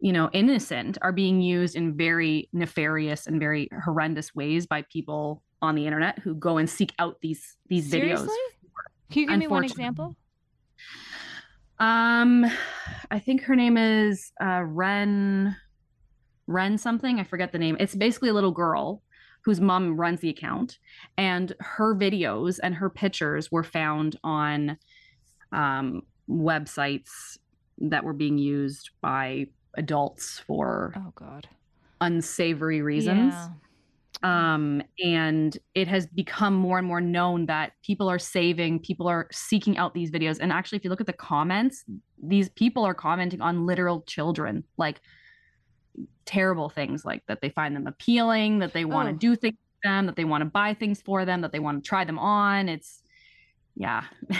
you 0.00 0.12
know, 0.12 0.28
innocent 0.32 0.98
are 1.02 1.12
being 1.12 1.40
used 1.40 1.76
in 1.76 1.96
very 1.96 2.48
nefarious 2.52 3.26
and 3.26 3.40
very 3.40 3.68
horrendous 3.84 4.34
ways 4.34 4.66
by 4.66 4.82
people 4.92 5.42
on 5.62 5.74
the 5.74 5.86
internet 5.86 6.18
who 6.18 6.34
go 6.34 6.58
and 6.58 6.68
seek 6.68 6.92
out 6.98 7.16
these 7.22 7.56
these 7.68 7.90
Seriously? 7.90 8.26
videos. 8.26 9.10
Can 9.10 9.22
you 9.22 9.28
give 9.28 9.38
me 9.38 9.46
one 9.46 9.64
example? 9.64 10.16
Um, 11.78 12.46
I 13.10 13.18
think 13.18 13.42
her 13.42 13.56
name 13.56 13.76
is 13.76 14.32
uh, 14.40 14.62
Ren. 14.64 15.56
Ren 16.46 16.78
something. 16.78 17.18
I 17.18 17.24
forget 17.24 17.52
the 17.52 17.58
name. 17.58 17.76
It's 17.80 17.94
basically 17.94 18.28
a 18.28 18.34
little 18.34 18.52
girl 18.52 19.02
whose 19.44 19.60
mom 19.60 19.96
runs 19.96 20.20
the 20.20 20.28
account, 20.28 20.78
and 21.16 21.52
her 21.60 21.94
videos 21.94 22.58
and 22.62 22.74
her 22.74 22.90
pictures 22.90 23.50
were 23.50 23.62
found 23.62 24.16
on 24.24 24.76
um, 25.52 26.02
websites 26.28 27.38
that 27.78 28.04
were 28.04 28.12
being 28.12 28.38
used 28.38 28.90
by 29.00 29.46
adults 29.76 30.38
for 30.40 30.92
Oh 30.96 31.12
God. 31.14 31.48
unsavory 32.00 32.82
reasons. 32.82 33.34
Yeah. 33.34 33.48
Um, 34.22 34.82
and 35.04 35.56
it 35.74 35.88
has 35.88 36.06
become 36.06 36.54
more 36.54 36.78
and 36.78 36.88
more 36.88 37.02
known 37.02 37.46
that 37.46 37.72
people 37.82 38.08
are 38.08 38.18
saving, 38.18 38.80
people 38.80 39.06
are 39.08 39.28
seeking 39.30 39.76
out 39.76 39.92
these 39.92 40.10
videos. 40.10 40.38
And 40.40 40.50
actually, 40.52 40.76
if 40.76 40.84
you 40.84 40.90
look 40.90 41.02
at 41.02 41.06
the 41.06 41.12
comments, 41.12 41.84
these 42.22 42.48
people 42.48 42.84
are 42.84 42.94
commenting 42.94 43.42
on 43.42 43.66
literal 43.66 44.00
children, 44.02 44.64
like 44.78 45.02
terrible 46.24 46.68
things, 46.70 47.04
like 47.04 47.22
that 47.26 47.40
they 47.42 47.50
find 47.50 47.76
them 47.76 47.86
appealing, 47.86 48.58
that 48.60 48.72
they 48.72 48.84
want 48.86 49.08
to 49.08 49.14
Oh. 49.14 49.18
do 49.18 49.36
things 49.36 49.54
with 49.54 49.82
them, 49.84 50.06
that 50.06 50.16
they 50.16 50.24
want 50.24 50.42
to 50.42 50.46
buy 50.50 50.74
things 50.74 51.02
for 51.02 51.24
them, 51.26 51.42
that 51.42 51.52
they 51.52 51.58
want 51.60 51.84
to 51.84 51.88
try 51.88 52.04
them 52.04 52.18
on. 52.18 52.68
It's, 52.68 53.02
yeah. 53.74 54.04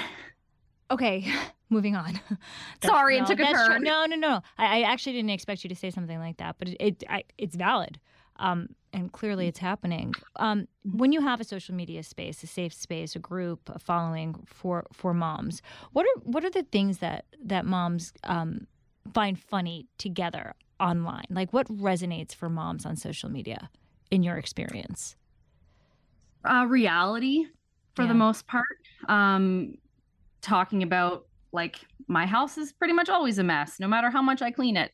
Okay, 0.89 1.33
moving 1.71 1.97
on. 1.97 2.21
Sorry, 2.85 3.19
it 3.19 3.27
took 3.27 3.39
a 3.39 3.43
that's 3.43 3.65
true. 3.67 3.75
turn. 3.75 3.83
No, 3.83 4.07
no, 4.07 4.17
no. 4.17 4.41
I, 4.59 4.81
I 4.81 4.83
actually 4.83 5.13
didn't 5.15 5.31
expect 5.31 5.65
you 5.65 5.69
to 5.69 5.75
say 5.77 5.91
something 5.91 6.19
like 6.19 6.37
that, 6.39 6.57
but 6.59 6.69
it, 6.69 6.77
it 6.81 7.05
I, 7.09 7.25
it's 7.39 7.57
valid, 7.57 7.99
um, 8.37 8.69
and 8.93 9.13
clearly 9.13 9.47
it's 9.49 9.59
happening. 9.59 10.15
Um, 10.37 10.69
when 10.85 11.13
you 11.13 11.21
have 11.21 11.41
a 11.41 11.45
social 11.45 11.75
media 11.75 12.03
space, 12.03 12.43
a 12.43 12.47
safe 12.47 12.73
space, 12.73 13.17
a 13.17 13.19
group, 13.19 13.69
a 13.69 13.79
following 13.79 14.35
for 14.47 14.87
for 14.93 15.13
moms, 15.15 15.63
what 15.93 16.07
are 16.07 16.21
what 16.23 16.45
are 16.45 16.51
the 16.51 16.63
things 16.65 16.99
that 16.99 17.25
that 17.45 17.65
moms 17.65 18.13
um, 18.25 18.67
find 19.13 19.39
funny 19.39 19.87
together 19.99 20.55
online? 20.79 21.27
Like, 21.31 21.53
what 21.53 21.67
resonates 21.69 22.35
for 22.35 22.49
moms 22.49 22.85
on 22.87 22.97
social 22.97 23.31
media, 23.31 23.71
in 24.11 24.23
your 24.23 24.37
experience? 24.37 25.17
uh, 26.45 26.65
reality 26.69 27.47
for 27.95 28.03
Yeah. 28.03 28.09
the 28.09 28.15
most 28.15 28.47
part. 28.47 28.65
Um, 29.09 29.75
talking 30.43 30.83
about 30.83 31.27
like 31.57 31.81
my 32.07 32.25
house 32.27 32.57
is 32.57 32.73
pretty 32.73 32.93
much 32.95 33.09
always 33.09 33.39
a 33.39 33.43
mess, 33.43 33.81
no 33.81 33.89
matter 33.89 34.11
how 34.11 34.23
much 34.23 34.41
I 34.43 34.51
clean 34.53 34.77
it. 34.77 34.93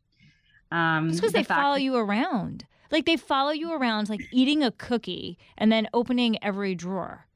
Um, 0.71 1.09
It's 1.11 1.16
because 1.21 1.33
the 1.33 1.40
they 1.40 1.45
follow 1.45 1.75
that- 1.75 1.83
you 1.83 1.97
around. 1.97 2.64
Like 2.90 3.04
they 3.07 3.16
follow 3.16 3.50
you 3.52 3.73
around, 3.73 4.09
like 4.11 4.21
eating 4.33 4.62
a 4.62 4.71
cookie 4.71 5.38
and 5.59 5.71
then 5.73 5.88
opening 5.95 6.42
every 6.42 6.75
drawer. 6.75 7.26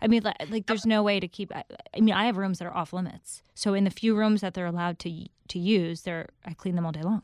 I 0.00 0.08
mean, 0.08 0.22
like, 0.22 0.36
like 0.50 0.66
there's 0.66 0.84
no 0.84 1.02
way 1.02 1.20
to 1.20 1.26
keep. 1.28 1.50
I, 1.56 1.64
I 1.96 2.00
mean, 2.00 2.12
I 2.14 2.26
have 2.26 2.36
rooms 2.36 2.58
that 2.58 2.66
are 2.66 2.76
off 2.76 2.92
limits. 2.92 3.42
So 3.54 3.72
in 3.72 3.84
the 3.84 3.90
few 3.90 4.14
rooms 4.14 4.42
that 4.42 4.52
they're 4.54 4.66
allowed 4.66 4.98
to 5.00 5.10
to 5.48 5.58
use, 5.58 6.02
they're 6.02 6.28
I 6.44 6.52
clean 6.52 6.74
them 6.76 6.84
all 6.84 6.92
day 6.92 7.02
long. 7.02 7.22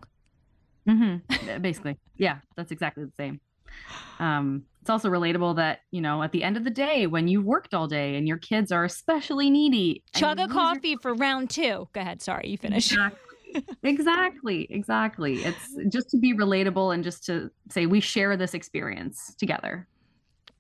Mm-hmm. 0.89 1.61
Basically, 1.69 1.99
yeah, 2.17 2.39
that's 2.57 2.73
exactly 2.73 3.05
the 3.05 3.13
same. 3.13 3.41
Um, 4.19 4.65
it's 4.83 4.91
also 4.91 5.09
relatable 5.09 5.57
that 5.57 5.81
you 5.93 6.01
know 6.03 6.23
at 6.23 6.33
the 6.33 6.43
end 6.45 6.57
of 6.59 6.65
the 6.65 6.71
day, 6.71 7.07
when 7.07 7.27
you've 7.29 7.45
worked 7.45 7.73
all 7.73 7.87
day 7.89 8.17
and 8.17 8.29
your 8.29 8.37
kids 8.37 8.71
are 8.71 8.85
especially 8.85 9.49
needy, 9.49 10.03
Chug 10.15 10.39
a 10.39 10.43
lose 10.43 10.49
your- 10.53 10.61
coffee 10.63 10.97
for 10.97 11.15
round 11.15 11.49
two. 11.51 11.89
Go 11.95 12.01
ahead. 12.03 12.21
Sorry, 12.21 12.49
you 12.49 12.59
finish. 12.59 12.91
Exactly. 12.93 13.19
exactly, 13.83 14.67
exactly. 14.71 15.35
It's 15.45 15.77
just 15.89 16.11
to 16.11 16.19
be 16.19 16.35
relatable 16.35 16.95
and 16.95 17.05
just 17.05 17.25
to 17.27 17.51
say 17.71 17.87
we 17.87 18.01
share 18.01 18.37
this 18.37 18.55
experience 18.55 19.35
together. 19.39 19.87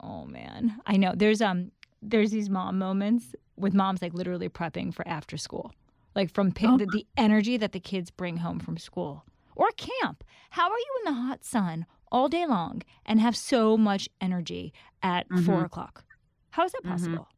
Oh 0.00 0.24
man, 0.24 0.76
I 0.86 0.96
know. 0.96 1.12
There's 1.16 1.40
um, 1.42 1.70
there's 2.02 2.30
these 2.30 2.50
mom 2.50 2.78
moments 2.78 3.34
with 3.56 3.74
moms 3.74 4.02
like 4.02 4.14
literally 4.14 4.48
prepping 4.48 4.92
for 4.94 5.06
after 5.06 5.36
school, 5.36 5.72
like 6.14 6.32
from 6.32 6.52
Oh. 6.62 6.76
the, 6.76 6.86
the 6.86 7.06
energy 7.16 7.56
that 7.56 7.72
the 7.72 7.80
kids 7.80 8.10
bring 8.10 8.38
home 8.38 8.58
from 8.60 8.76
school 8.76 9.24
or 9.56 9.70
camp. 9.76 10.24
How 10.50 10.70
are 10.70 10.78
you 10.78 10.94
in 11.06 11.14
the 11.14 11.20
hot 11.20 11.44
sun 11.44 11.86
all 12.12 12.28
day 12.28 12.46
long 12.46 12.82
and 13.04 13.18
have 13.20 13.36
so 13.36 13.76
much 13.76 14.08
energy 14.20 14.72
at 15.02 15.26
four 15.28 15.62
Mhm. 15.62 15.64
o'clock? 15.64 16.04
How 16.50 16.64
is 16.64 16.72
that 16.72 16.84
Mhm. 16.84 16.90
possible? 16.90 17.28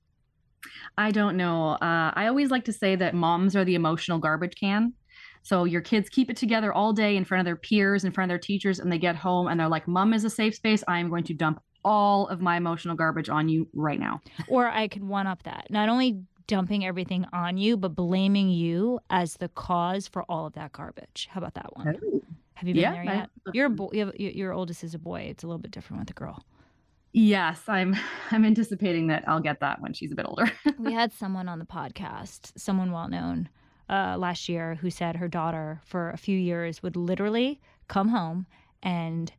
I 0.99 1.11
don't 1.11 1.37
know. 1.37 1.71
Uh, 1.73 2.11
I 2.15 2.27
always 2.27 2.51
like 2.51 2.65
to 2.67 2.73
say 2.73 2.97
that 2.97 3.15
moms 3.15 3.55
are 3.57 3.65
the 3.65 3.75
emotional 3.75 4.19
garbage 4.19 4.55
can. 4.59 4.93
So 5.43 5.65
your 5.65 5.83
kids 5.83 6.09
keep 6.09 6.31
it 6.31 6.37
together 6.39 6.73
all 6.73 6.93
day 6.95 7.17
in 7.17 7.25
front 7.25 7.41
of 7.41 7.45
their 7.45 7.57
peers, 7.57 8.05
in 8.05 8.13
front 8.13 8.31
of 8.31 8.33
their 8.33 8.39
teachers, 8.39 8.79
and 8.81 8.91
they 8.91 8.99
get 8.99 9.15
home 9.17 9.47
and 9.47 9.61
they're 9.61 9.69
like, 9.69 9.87
"Mom 9.87 10.13
is 10.15 10.25
a 10.25 10.31
safe 10.31 10.55
space. 10.55 10.83
I 10.89 10.99
am 11.01 11.11
going 11.11 11.25
to 11.25 11.35
dump 11.35 11.61
all 11.85 12.27
of 12.29 12.41
my 12.41 12.57
emotional 12.57 12.97
garbage 12.97 13.29
on 13.29 13.49
you 13.49 13.69
right 13.75 14.01
now." 14.01 14.21
Or 14.49 14.69
I 14.69 14.89
could 14.89 15.05
one 15.05 15.27
up 15.27 15.43
that. 15.43 15.67
Not 15.71 15.91
only 15.91 16.23
dumping 16.47 16.85
everything 16.85 17.27
on 17.33 17.59
you, 17.59 17.77
but 17.77 17.95
blaming 17.95 18.49
you 18.49 19.01
as 19.11 19.35
the 19.35 19.49
cause 19.51 20.09
for 20.09 20.23
all 20.31 20.47
of 20.47 20.55
that 20.55 20.73
garbage. 20.73 21.29
How 21.31 21.41
about 21.41 21.55
that 21.55 21.77
one? 21.77 21.95
Have 22.55 22.69
you 22.69 22.75
been 22.75 22.83
Yeah, 22.83 22.93
there 22.93 23.03
I- 23.03 23.15
yet? 23.17 23.31
You're 23.53 23.67
a 23.67 23.71
boy. 23.71 23.91
You 23.93 24.07
have, 24.07 24.15
your 24.17 24.31
your 24.33 24.53
oldest 24.53 24.85
is 24.85 24.95
a 24.95 24.99
boy. 24.99 25.23
It's 25.23 25.43
a 25.43 25.47
little 25.47 25.59
bit 25.61 25.71
different 25.71 26.01
with 26.01 26.11
a 26.11 26.15
girl. 26.15 26.45
Yes, 27.13 27.63
I'm. 27.69 27.95
I'm 28.31 28.45
anticipating 28.45 29.07
that 29.09 29.25
I'll 29.29 29.41
get 29.41 29.61
that 29.61 29.81
when 29.81 29.93
she's 29.93 30.13
a 30.13 30.15
bit 30.15 30.27
older. 30.29 30.51
we 30.79 30.93
had 30.93 31.13
someone 31.13 31.49
on 31.49 31.59
the 31.59 31.65
podcast, 31.65 32.53
someone 32.57 32.91
well 32.93 33.09
known, 33.09 33.49
uh, 33.89 34.17
last 34.19 34.49
year, 34.49 34.77
who 34.77 34.91
said 34.91 35.17
her 35.17 35.29
daughter 35.29 35.81
for 35.85 36.11
a 36.11 36.17
few 36.17 36.39
years 36.39 36.83
would 36.83 36.97
literally 36.97 37.61
come 37.87 38.09
home 38.09 38.47
and 38.83 39.31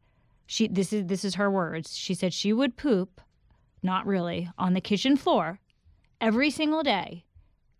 she 0.47 0.67
this 0.67 0.93
is 0.93 1.08
this 1.08 1.25
is 1.25 1.36
her 1.36 1.49
words. 1.49 1.95
She 1.97 2.13
said 2.13 2.34
she 2.34 2.54
would 2.54 2.78
poop, 2.78 3.21
not 3.82 4.06
really, 4.06 4.49
on 4.58 4.73
the 4.73 4.82
kitchen 4.82 5.17
floor 5.17 5.60
every 6.21 6.49
single 6.51 6.84
day, 6.84 7.25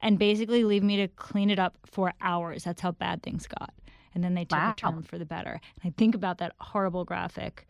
and 0.02 0.18
basically 0.20 0.64
leave 0.64 0.84
me 0.84 0.98
to 0.98 1.08
clean 1.10 1.50
it 1.50 1.60
up 1.60 1.78
for 1.86 2.14
hours. 2.22 2.64
That's 2.64 2.82
how 2.82 2.92
bad 2.92 3.22
things 3.24 3.48
got. 3.48 3.74
And 4.16 4.24
then 4.24 4.34
they 4.34 4.46
took 4.46 4.58
Wow. 4.58 4.72
a 4.72 4.76
turn 4.76 5.04
for 5.04 5.18
the 5.20 5.26
better. 5.26 5.60
And 5.84 5.92
I 5.92 5.94
think 5.98 6.16
about 6.16 6.38
that 6.40 6.54
horrible 6.60 7.04
graphic 7.06 7.68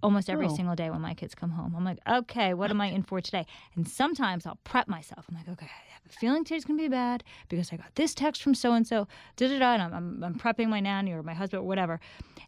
almost 0.00 0.30
every 0.30 0.46
Oh. 0.46 0.54
single 0.54 0.76
day 0.76 0.90
when 0.90 1.00
my 1.00 1.12
kids 1.14 1.34
come 1.34 1.50
home. 1.50 1.74
I'm 1.76 1.84
like, 1.84 1.98
okay, 2.08 2.54
what 2.54 2.70
am 2.70 2.80
I 2.80 2.86
in 2.86 3.02
for 3.02 3.20
today? 3.20 3.44
And 3.74 3.88
sometimes 3.88 4.46
I'll 4.46 4.60
prep 4.62 4.86
myself. 4.86 5.24
I'm 5.28 5.34
like, 5.34 5.48
okay, 5.48 5.66
I 5.66 5.92
have 5.92 6.02
a 6.06 6.12
feeling 6.12 6.44
today's 6.44 6.64
gonna 6.64 6.78
be 6.80 6.86
bad 6.88 7.24
because 7.48 7.72
I 7.72 7.76
got 7.78 7.92
this 7.96 8.14
text 8.14 8.40
from 8.42 8.54
so 8.54 8.74
and 8.74 8.86
so, 8.86 9.08
da 9.36 9.48
da 9.48 9.58
da, 9.58 9.72
and 9.74 9.82
I'm, 9.82 9.92
I'm, 9.94 10.22
I'm 10.24 10.34
prepping 10.36 10.68
my 10.68 10.78
nanny 10.78 11.10
or 11.12 11.24
my 11.24 11.34
husband 11.34 11.62
or 11.62 11.66
whatever. 11.66 11.98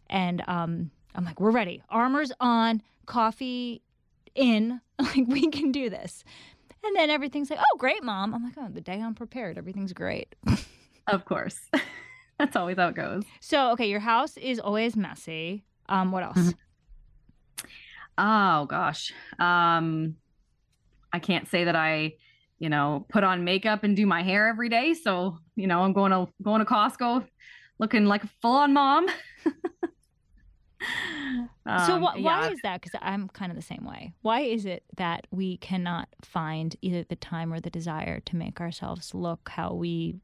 And 0.09 0.41
um, 0.47 0.91
I'm 1.13 1.25
like, 1.25 1.41
we're 1.41 1.51
ready. 1.51 1.83
Armor's 1.89 2.31
on, 2.39 2.81
coffee 3.05 3.81
in. 4.35 4.79
Like, 5.01 5.27
we 5.27 5.49
can 5.49 5.71
do 5.71 5.89
this. 5.89 6.23
And 6.83 6.95
then 6.95 7.09
everything's 7.09 7.49
like, 7.49 7.57
oh, 7.59 7.77
great, 7.77 8.03
mom. 8.03 8.33
I'm 8.35 8.43
like, 8.43 8.53
oh, 8.57 8.67
the 8.71 8.81
day 8.81 9.01
I'm 9.01 9.15
prepared. 9.15 9.57
Everything's 9.57 9.93
great. 9.93 10.35
of 11.07 11.25
course, 11.25 11.59
that's 12.41 12.55
always 12.55 12.77
how 12.77 12.87
it 12.87 12.95
goes. 12.95 13.23
So, 13.39 13.71
okay, 13.73 13.87
your 13.87 13.99
house 13.99 14.35
is 14.37 14.59
always 14.59 14.95
messy. 14.95 15.63
Um, 15.87 16.11
what 16.11 16.23
else? 16.23 16.37
Mhm. 16.37 16.53
Oh 18.17 18.65
gosh. 18.65 19.13
Um 19.39 20.15
I 21.13 21.19
can't 21.19 21.47
say 21.47 21.65
that 21.65 21.75
I, 21.75 22.13
you 22.59 22.69
know, 22.69 23.05
put 23.09 23.23
on 23.23 23.43
makeup 23.43 23.83
and 23.83 23.95
do 23.95 24.05
my 24.05 24.23
hair 24.23 24.47
every 24.47 24.69
day. 24.69 24.93
So, 24.93 25.37
you 25.55 25.67
know, 25.67 25.81
I'm 25.83 25.93
going 25.93 26.11
to 26.11 26.27
going 26.41 26.59
to 26.59 26.65
Costco 26.65 27.27
looking 27.79 28.05
like 28.05 28.23
a 28.23 28.29
full-on 28.41 28.73
mom. 28.73 29.07
So 31.85 31.95
Um, 31.95 32.01
wh- 32.01 32.23
why 32.23 32.49
is 32.51 32.59
that? 32.63 32.81
Because 32.81 32.99
I'm 33.03 33.27
kind 33.29 33.51
of 33.51 33.55
the 33.55 33.61
same 33.61 33.85
way. 33.85 34.13
Why 34.23 34.41
is 34.41 34.65
it 34.65 34.83
that 34.97 35.27
we 35.29 35.57
cannot 35.57 36.09
find 36.23 36.75
either 36.81 37.03
the 37.03 37.15
time 37.15 37.53
or 37.53 37.59
the 37.59 37.69
desire 37.69 38.19
to 38.21 38.35
make 38.35 38.59
ourselves 38.59 39.13
look 39.13 39.49
how 39.49 39.73
we 39.75 40.15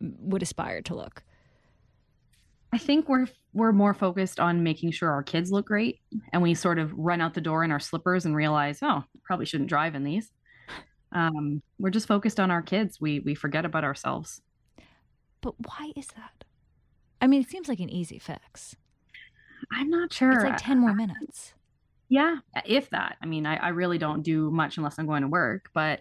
would 0.00 0.42
aspire 0.42 0.82
to 0.82 0.94
look? 0.94 1.22
I 2.72 2.78
think 2.78 3.08
we're 3.08 3.26
we're 3.54 3.72
more 3.72 3.94
focused 3.94 4.38
on 4.38 4.62
making 4.62 4.90
sure 4.90 5.10
our 5.10 5.22
kids 5.22 5.50
look 5.50 5.66
great 5.66 6.00
and 6.32 6.42
we 6.42 6.54
sort 6.54 6.78
of 6.78 6.92
run 6.92 7.20
out 7.20 7.34
the 7.34 7.40
door 7.40 7.64
in 7.64 7.72
our 7.72 7.80
slippers 7.80 8.26
and 8.26 8.36
realize, 8.36 8.80
oh, 8.82 9.04
probably 9.24 9.46
shouldn't 9.46 9.70
drive 9.70 9.94
in 9.94 10.04
these. 10.04 10.30
Um, 11.12 11.62
we're 11.78 11.90
just 11.90 12.06
focused 12.06 12.38
on 12.38 12.50
our 12.50 12.62
kids. 12.62 13.00
We 13.00 13.20
we 13.20 13.34
forget 13.34 13.64
about 13.64 13.84
ourselves. 13.84 14.42
But 15.40 15.54
why 15.66 15.92
is 15.96 16.08
that? 16.08 16.44
I 17.20 17.26
mean, 17.26 17.40
it 17.40 17.48
seems 17.48 17.68
like 17.68 17.80
an 17.80 17.90
easy 17.90 18.18
fix. 18.18 18.76
I'm 19.72 19.90
not 19.90 20.12
sure. 20.12 20.32
It's 20.32 20.44
like 20.44 20.58
10 20.58 20.78
more 20.78 20.94
minutes. 20.94 21.54
Yeah, 22.08 22.36
if 22.64 22.90
that. 22.90 23.16
I 23.22 23.26
mean, 23.26 23.44
I, 23.44 23.56
I 23.56 23.68
really 23.68 23.98
don't 23.98 24.22
do 24.22 24.50
much 24.50 24.78
unless 24.78 24.98
I'm 24.98 25.06
going 25.06 25.22
to 25.22 25.28
work, 25.28 25.68
but 25.74 26.00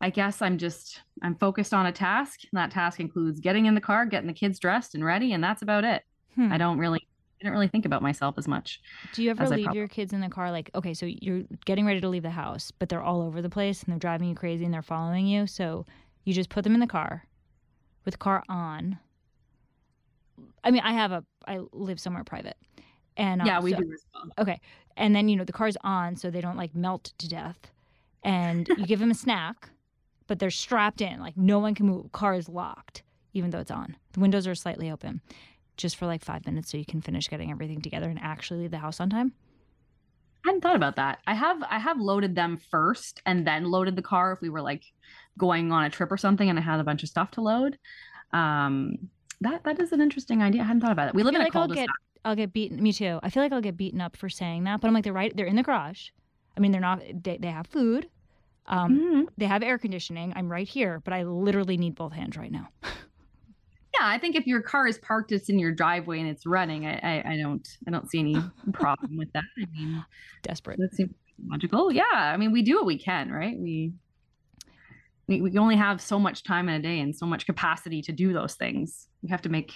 I 0.00 0.10
guess 0.10 0.42
I'm 0.42 0.58
just 0.58 1.00
I'm 1.22 1.34
focused 1.34 1.72
on 1.72 1.86
a 1.86 1.92
task. 1.92 2.40
And 2.52 2.58
that 2.58 2.70
task 2.70 3.00
includes 3.00 3.40
getting 3.40 3.66
in 3.66 3.74
the 3.74 3.80
car, 3.80 4.06
getting 4.06 4.26
the 4.26 4.34
kids 4.34 4.58
dressed 4.58 4.94
and 4.94 5.04
ready, 5.04 5.32
and 5.32 5.42
that's 5.42 5.62
about 5.62 5.84
it. 5.84 6.02
Hmm. 6.34 6.52
I 6.52 6.58
don't 6.58 6.78
really 6.78 7.06
I 7.40 7.44
don't 7.44 7.52
really 7.52 7.68
think 7.68 7.84
about 7.84 8.02
myself 8.02 8.36
as 8.38 8.48
much. 8.48 8.80
Do 9.12 9.22
you 9.22 9.30
ever 9.30 9.46
leave 9.46 9.64
prob- 9.64 9.76
your 9.76 9.88
kids 9.88 10.12
in 10.12 10.20
the 10.20 10.28
car? 10.28 10.50
Like, 10.50 10.70
okay, 10.74 10.94
so 10.94 11.06
you're 11.06 11.42
getting 11.64 11.86
ready 11.86 12.00
to 12.00 12.08
leave 12.08 12.22
the 12.22 12.30
house, 12.30 12.70
but 12.70 12.88
they're 12.88 13.02
all 13.02 13.20
over 13.20 13.42
the 13.42 13.50
place 13.50 13.82
and 13.82 13.92
they're 13.92 13.98
driving 13.98 14.28
you 14.28 14.34
crazy 14.34 14.64
and 14.64 14.72
they're 14.72 14.82
following 14.82 15.26
you. 15.26 15.46
So 15.46 15.84
you 16.24 16.32
just 16.32 16.48
put 16.48 16.64
them 16.64 16.74
in 16.74 16.80
the 16.80 16.86
car 16.86 17.26
with 18.04 18.12
the 18.14 18.18
car 18.18 18.42
on. 18.48 18.98
I 20.64 20.70
mean, 20.70 20.82
I 20.82 20.92
have 20.92 21.12
a, 21.12 21.24
I 21.46 21.60
live 21.72 22.00
somewhere 22.00 22.24
private. 22.24 22.56
And 23.18 23.42
um, 23.42 23.46
yeah, 23.46 23.60
we 23.60 23.72
so- 23.72 23.78
do 23.78 23.92
as 23.92 24.04
well. 24.14 24.56
And 24.96 25.14
then, 25.14 25.28
you 25.28 25.36
know, 25.36 25.44
the 25.44 25.52
car's 25.52 25.76
on 25.82 26.16
so 26.16 26.30
they 26.30 26.40
don't 26.40 26.56
like 26.56 26.74
melt 26.74 27.12
to 27.18 27.28
death. 27.28 27.70
And 28.24 28.66
you 28.76 28.86
give 28.86 28.98
them 28.98 29.10
a 29.10 29.14
snack, 29.14 29.68
but 30.26 30.38
they're 30.38 30.50
strapped 30.50 31.00
in. 31.00 31.20
Like, 31.20 31.36
no 31.36 31.58
one 31.58 31.74
can 31.74 31.86
move. 31.86 32.12
Car 32.12 32.34
is 32.34 32.48
locked. 32.48 33.02
even 33.36 33.50
though 33.50 33.60
it's 33.60 33.70
on. 33.70 33.96
The 34.12 34.20
windows 34.20 34.46
are 34.46 34.54
slightly 34.54 34.90
open, 34.90 35.20
just 35.76 35.96
for 35.96 36.06
like 36.06 36.24
five 36.24 36.46
minutes 36.46 36.70
so 36.70 36.78
you 36.78 36.86
can 36.86 37.02
finish 37.02 37.28
getting 37.28 37.50
everything 37.50 37.82
together 37.82 38.08
and 38.08 38.18
actually 38.20 38.60
leave 38.60 38.70
the 38.70 38.78
house 38.78 38.98
on 38.98 39.10
time? 39.10 39.32
I 40.44 40.48
hadn't 40.48 40.62
thought 40.62 40.76
about 40.76 40.96
that. 40.96 41.18
I 41.26 41.34
have 41.34 41.62
I 41.68 41.78
have 41.78 41.98
loaded 42.00 42.34
them 42.34 42.56
first 42.56 43.20
and 43.26 43.46
then 43.46 43.64
loaded 43.64 43.96
the 43.96 44.02
car 44.02 44.32
if 44.32 44.40
we 44.40 44.48
were 44.48 44.62
like 44.62 44.84
going 45.36 45.70
on 45.72 45.84
a 45.84 45.90
trip 45.90 46.10
or 46.10 46.16
something 46.16 46.48
and 46.48 46.58
I 46.58 46.62
had 46.62 46.80
a 46.80 46.84
bunch 46.84 47.02
of 47.02 47.08
stuff 47.08 47.32
to 47.32 47.40
load. 47.42 47.78
Um, 48.32 48.96
that 49.40 49.64
that 49.64 49.78
is 49.80 49.92
an 49.92 50.00
interesting 50.00 50.42
idea. 50.42 50.62
I 50.62 50.64
hadn't 50.64 50.80
thought 50.80 50.92
about 50.92 51.08
it. 51.08 51.14
We 51.14 51.22
live 51.22 51.34
in 51.34 51.40
like 51.40 51.48
a 51.48 51.52
cul-de-sac. 51.52 51.80
I'll 51.80 51.86
get, 51.86 51.90
I'll 52.24 52.36
get 52.36 52.52
beaten. 52.52 52.82
Me 52.82 52.92
too. 52.92 53.18
I 53.22 53.28
feel 53.28 53.42
like 53.42 53.52
I'll 53.52 53.60
get 53.60 53.76
beaten 53.76 54.00
up 54.00 54.16
for 54.16 54.28
saying 54.28 54.64
that, 54.64 54.80
but 54.80 54.88
I'm 54.88 54.94
like 54.94 55.04
they're 55.04 55.12
right. 55.12 55.36
They're 55.36 55.46
in 55.46 55.56
the 55.56 55.62
garage. 55.62 56.10
I 56.56 56.60
mean, 56.60 56.72
they're 56.72 56.80
not. 56.80 57.02
They, 57.22 57.36
they 57.36 57.48
have 57.50 57.66
food. 57.66 58.08
Um, 58.68 58.98
Mhm. 58.98 59.28
They 59.38 59.46
have 59.46 59.62
air 59.62 59.78
conditioning. 59.78 60.32
I'm 60.36 60.50
right 60.50 60.68
here, 60.68 61.00
but 61.04 61.12
I 61.14 61.22
literally 61.22 61.76
need 61.76 61.94
both 61.94 62.12
hands 62.12 62.36
right 62.36 62.52
now. 62.52 62.68
Yeah, 63.98 64.08
I 64.08 64.18
think 64.18 64.36
if 64.36 64.46
your 64.46 64.60
car 64.60 64.86
is 64.86 64.98
parked, 64.98 65.32
it's 65.32 65.48
in 65.48 65.58
your 65.58 65.72
driveway 65.72 66.20
and 66.20 66.28
it's 66.28 66.44
running. 66.44 66.84
I, 66.86 66.98
I, 66.98 67.32
I 67.32 67.36
don't 67.38 67.66
I 67.88 67.90
don't 67.90 68.10
see 68.10 68.18
any 68.20 68.36
problem 68.74 69.16
with 69.16 69.32
that. 69.32 69.44
I 69.56 69.64
mean, 69.72 70.04
Desperate. 70.42 70.78
that 70.80 70.94
seems 70.94 71.14
logical. 71.48 71.90
Yeah, 71.90 72.04
I 72.12 72.36
mean, 72.36 72.52
we 72.52 72.60
do 72.60 72.74
what 72.76 72.84
we 72.84 72.98
can, 72.98 73.30
right? 73.32 73.56
We 73.58 73.94
we 75.28 75.40
we 75.40 75.56
only 75.56 75.76
have 75.76 76.02
so 76.02 76.18
much 76.18 76.42
time 76.42 76.68
in 76.68 76.74
a 76.74 76.82
day 76.82 77.00
and 77.00 77.16
so 77.16 77.24
much 77.24 77.46
capacity 77.46 78.02
to 78.02 78.12
do 78.12 78.34
those 78.34 78.54
things. 78.54 79.08
We 79.22 79.30
have 79.30 79.40
to 79.42 79.48
make 79.48 79.72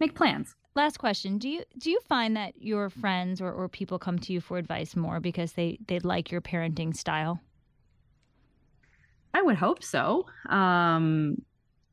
make 0.00 0.16
plans. 0.16 0.56
Last 0.74 0.98
question: 0.98 1.38
Do 1.38 1.48
you 1.48 1.62
do 1.78 1.92
you 1.92 2.00
find 2.08 2.36
that 2.36 2.54
your 2.60 2.90
friends 2.90 3.40
or, 3.40 3.52
or 3.52 3.68
people 3.68 4.00
come 4.00 4.18
to 4.18 4.32
you 4.32 4.40
for 4.40 4.58
advice 4.58 4.96
more 4.96 5.20
because 5.20 5.52
they 5.52 5.78
they 5.86 6.00
like 6.00 6.32
your 6.32 6.40
parenting 6.40 6.94
style? 6.96 7.40
I 9.34 9.42
would 9.42 9.56
hope 9.56 9.82
so. 9.82 10.26
Um, 10.48 11.42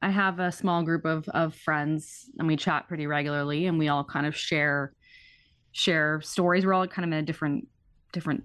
I 0.02 0.10
have 0.10 0.40
a 0.40 0.52
small 0.52 0.84
group 0.84 1.06
of 1.06 1.28
of 1.30 1.56
friends, 1.56 2.30
and 2.38 2.48
we 2.48 2.56
chat 2.56 2.88
pretty 2.88 3.08
regularly, 3.08 3.66
and 3.66 3.78
we 3.78 3.88
all 3.88 4.04
kind 4.04 4.26
of 4.26 4.36
share 4.36 4.94
share 5.72 6.22
stories. 6.22 6.66
We're 6.66 6.74
all 6.74 6.88
kind 6.88 7.06
of 7.06 7.12
in 7.12 7.24
a 7.24 7.26
different 7.26 7.68
different 8.14 8.44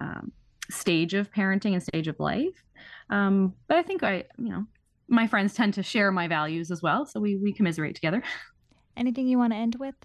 um, 0.00 0.32
stage 0.70 1.14
of 1.14 1.30
parenting 1.32 1.72
and 1.72 1.82
stage 1.82 2.08
of 2.08 2.18
life. 2.18 2.62
Um, 3.10 3.54
but 3.68 3.76
I 3.76 3.82
think 3.82 4.02
I, 4.02 4.24
you 4.38 4.50
know, 4.50 4.64
my 5.08 5.26
friends 5.26 5.54
tend 5.54 5.74
to 5.74 5.82
share 5.82 6.10
my 6.10 6.28
values 6.28 6.70
as 6.70 6.82
well, 6.82 7.06
so 7.06 7.20
we 7.20 7.36
we 7.36 7.52
commiserate 7.52 7.94
together. 7.94 8.22
Anything 8.96 9.26
you 9.26 9.38
want 9.38 9.52
to 9.52 9.58
end 9.58 9.76
with? 9.78 9.96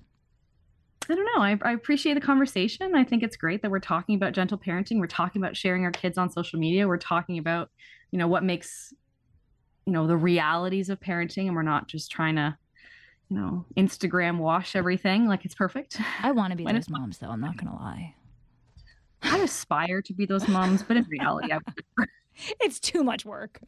I 1.10 1.16
don't 1.16 1.26
know. 1.26 1.42
I, 1.42 1.58
I 1.64 1.74
appreciate 1.74 2.14
the 2.14 2.22
conversation. 2.22 2.96
I 2.96 3.04
think 3.04 3.24
it's 3.24 3.36
great 3.36 3.62
that 3.64 3.72
we're 3.72 3.80
talking 3.80 4.16
about 4.16 4.34
gentle 4.34 4.58
parenting. 4.58 5.00
We're 5.00 5.08
talking 5.08 5.42
about 5.42 5.58
sharing 5.58 5.84
our 5.84 5.92
kids 5.92 6.18
on 6.18 6.30
social 6.30 6.60
media. 6.60 6.88
We're 6.88 6.98
talking 6.98 7.40
about, 7.40 7.70
you 8.12 8.20
know, 8.20 8.28
what 8.28 8.44
makes, 8.44 8.94
you 9.86 9.94
know, 9.94 10.08
the 10.08 10.18
realities 10.18 10.90
of 10.90 11.00
parenting, 11.00 11.48
and 11.48 11.56
we're 11.56 11.62
not 11.64 11.88
just 11.88 12.12
trying 12.12 12.36
to, 12.36 12.58
you 13.30 13.38
know, 13.38 13.66
Instagram 13.78 14.38
wash 14.38 14.76
everything 14.76 15.28
like 15.28 15.46
it's 15.46 15.56
perfect. 15.56 16.00
I 16.22 16.32
want 16.32 16.52
to 16.52 16.58
be 16.58 16.66
those 16.72 16.90
moms, 16.90 17.18
though. 17.20 17.30
I'm 17.30 17.42
not 17.42 17.58
gonna 17.58 17.76
lie. 17.76 18.16
I 19.22 19.40
aspire 19.40 20.02
to 20.04 20.14
be 20.14 20.26
those 20.26 20.48
moms, 20.48 20.82
but 20.84 20.98
in 20.98 21.04
reality, 21.10 21.52
I 21.52 21.60
It's 22.62 22.80
too 22.80 23.04
much 23.04 23.26
work. 23.26 23.60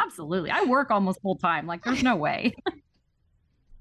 absolutely. 0.00 0.50
I 0.50 0.62
work 0.62 0.90
almost 0.90 1.20
full 1.20 1.36
time. 1.36 1.66
Like, 1.66 1.84
there's 1.84 2.02
no 2.02 2.16
way. 2.16 2.54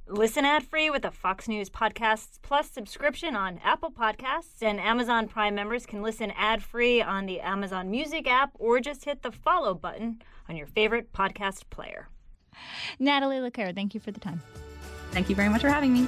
Listen 0.10 0.46
ad 0.46 0.64
free 0.64 0.90
with 0.90 1.04
a 1.04 1.12
Fox 1.12 1.50
News 1.50 1.70
Podcasts 1.70 2.40
Plus 2.42 2.72
subscription 2.72 3.36
on 3.36 3.60
Apple 3.62 3.92
Podcasts, 3.92 4.62
and 4.62 4.80
Amazon 4.80 5.28
Prime 5.28 5.54
members 5.54 5.86
can 5.86 6.02
listen 6.02 6.32
ad 6.38 6.64
free 6.64 7.02
on 7.02 7.26
the 7.26 7.42
Amazon 7.42 7.92
Music 7.92 8.26
app 8.26 8.52
or 8.54 8.80
just 8.80 9.04
hit 9.04 9.22
the 9.22 9.34
follow 9.34 9.74
button 9.74 10.22
on 10.48 10.56
your 10.56 10.68
favorite 10.68 11.12
podcast 11.12 11.70
player. 11.70 12.08
Natalie 13.00 13.42
LeClaire, 13.42 13.74
thank 13.74 13.94
you 13.94 14.00
for 14.00 14.12
the 14.12 14.20
time. 14.22 14.42
Thank 15.12 15.28
you 15.28 15.36
very 15.36 15.50
much 15.50 15.60
for 15.60 15.70
having 15.70 15.92
me. 15.94 16.08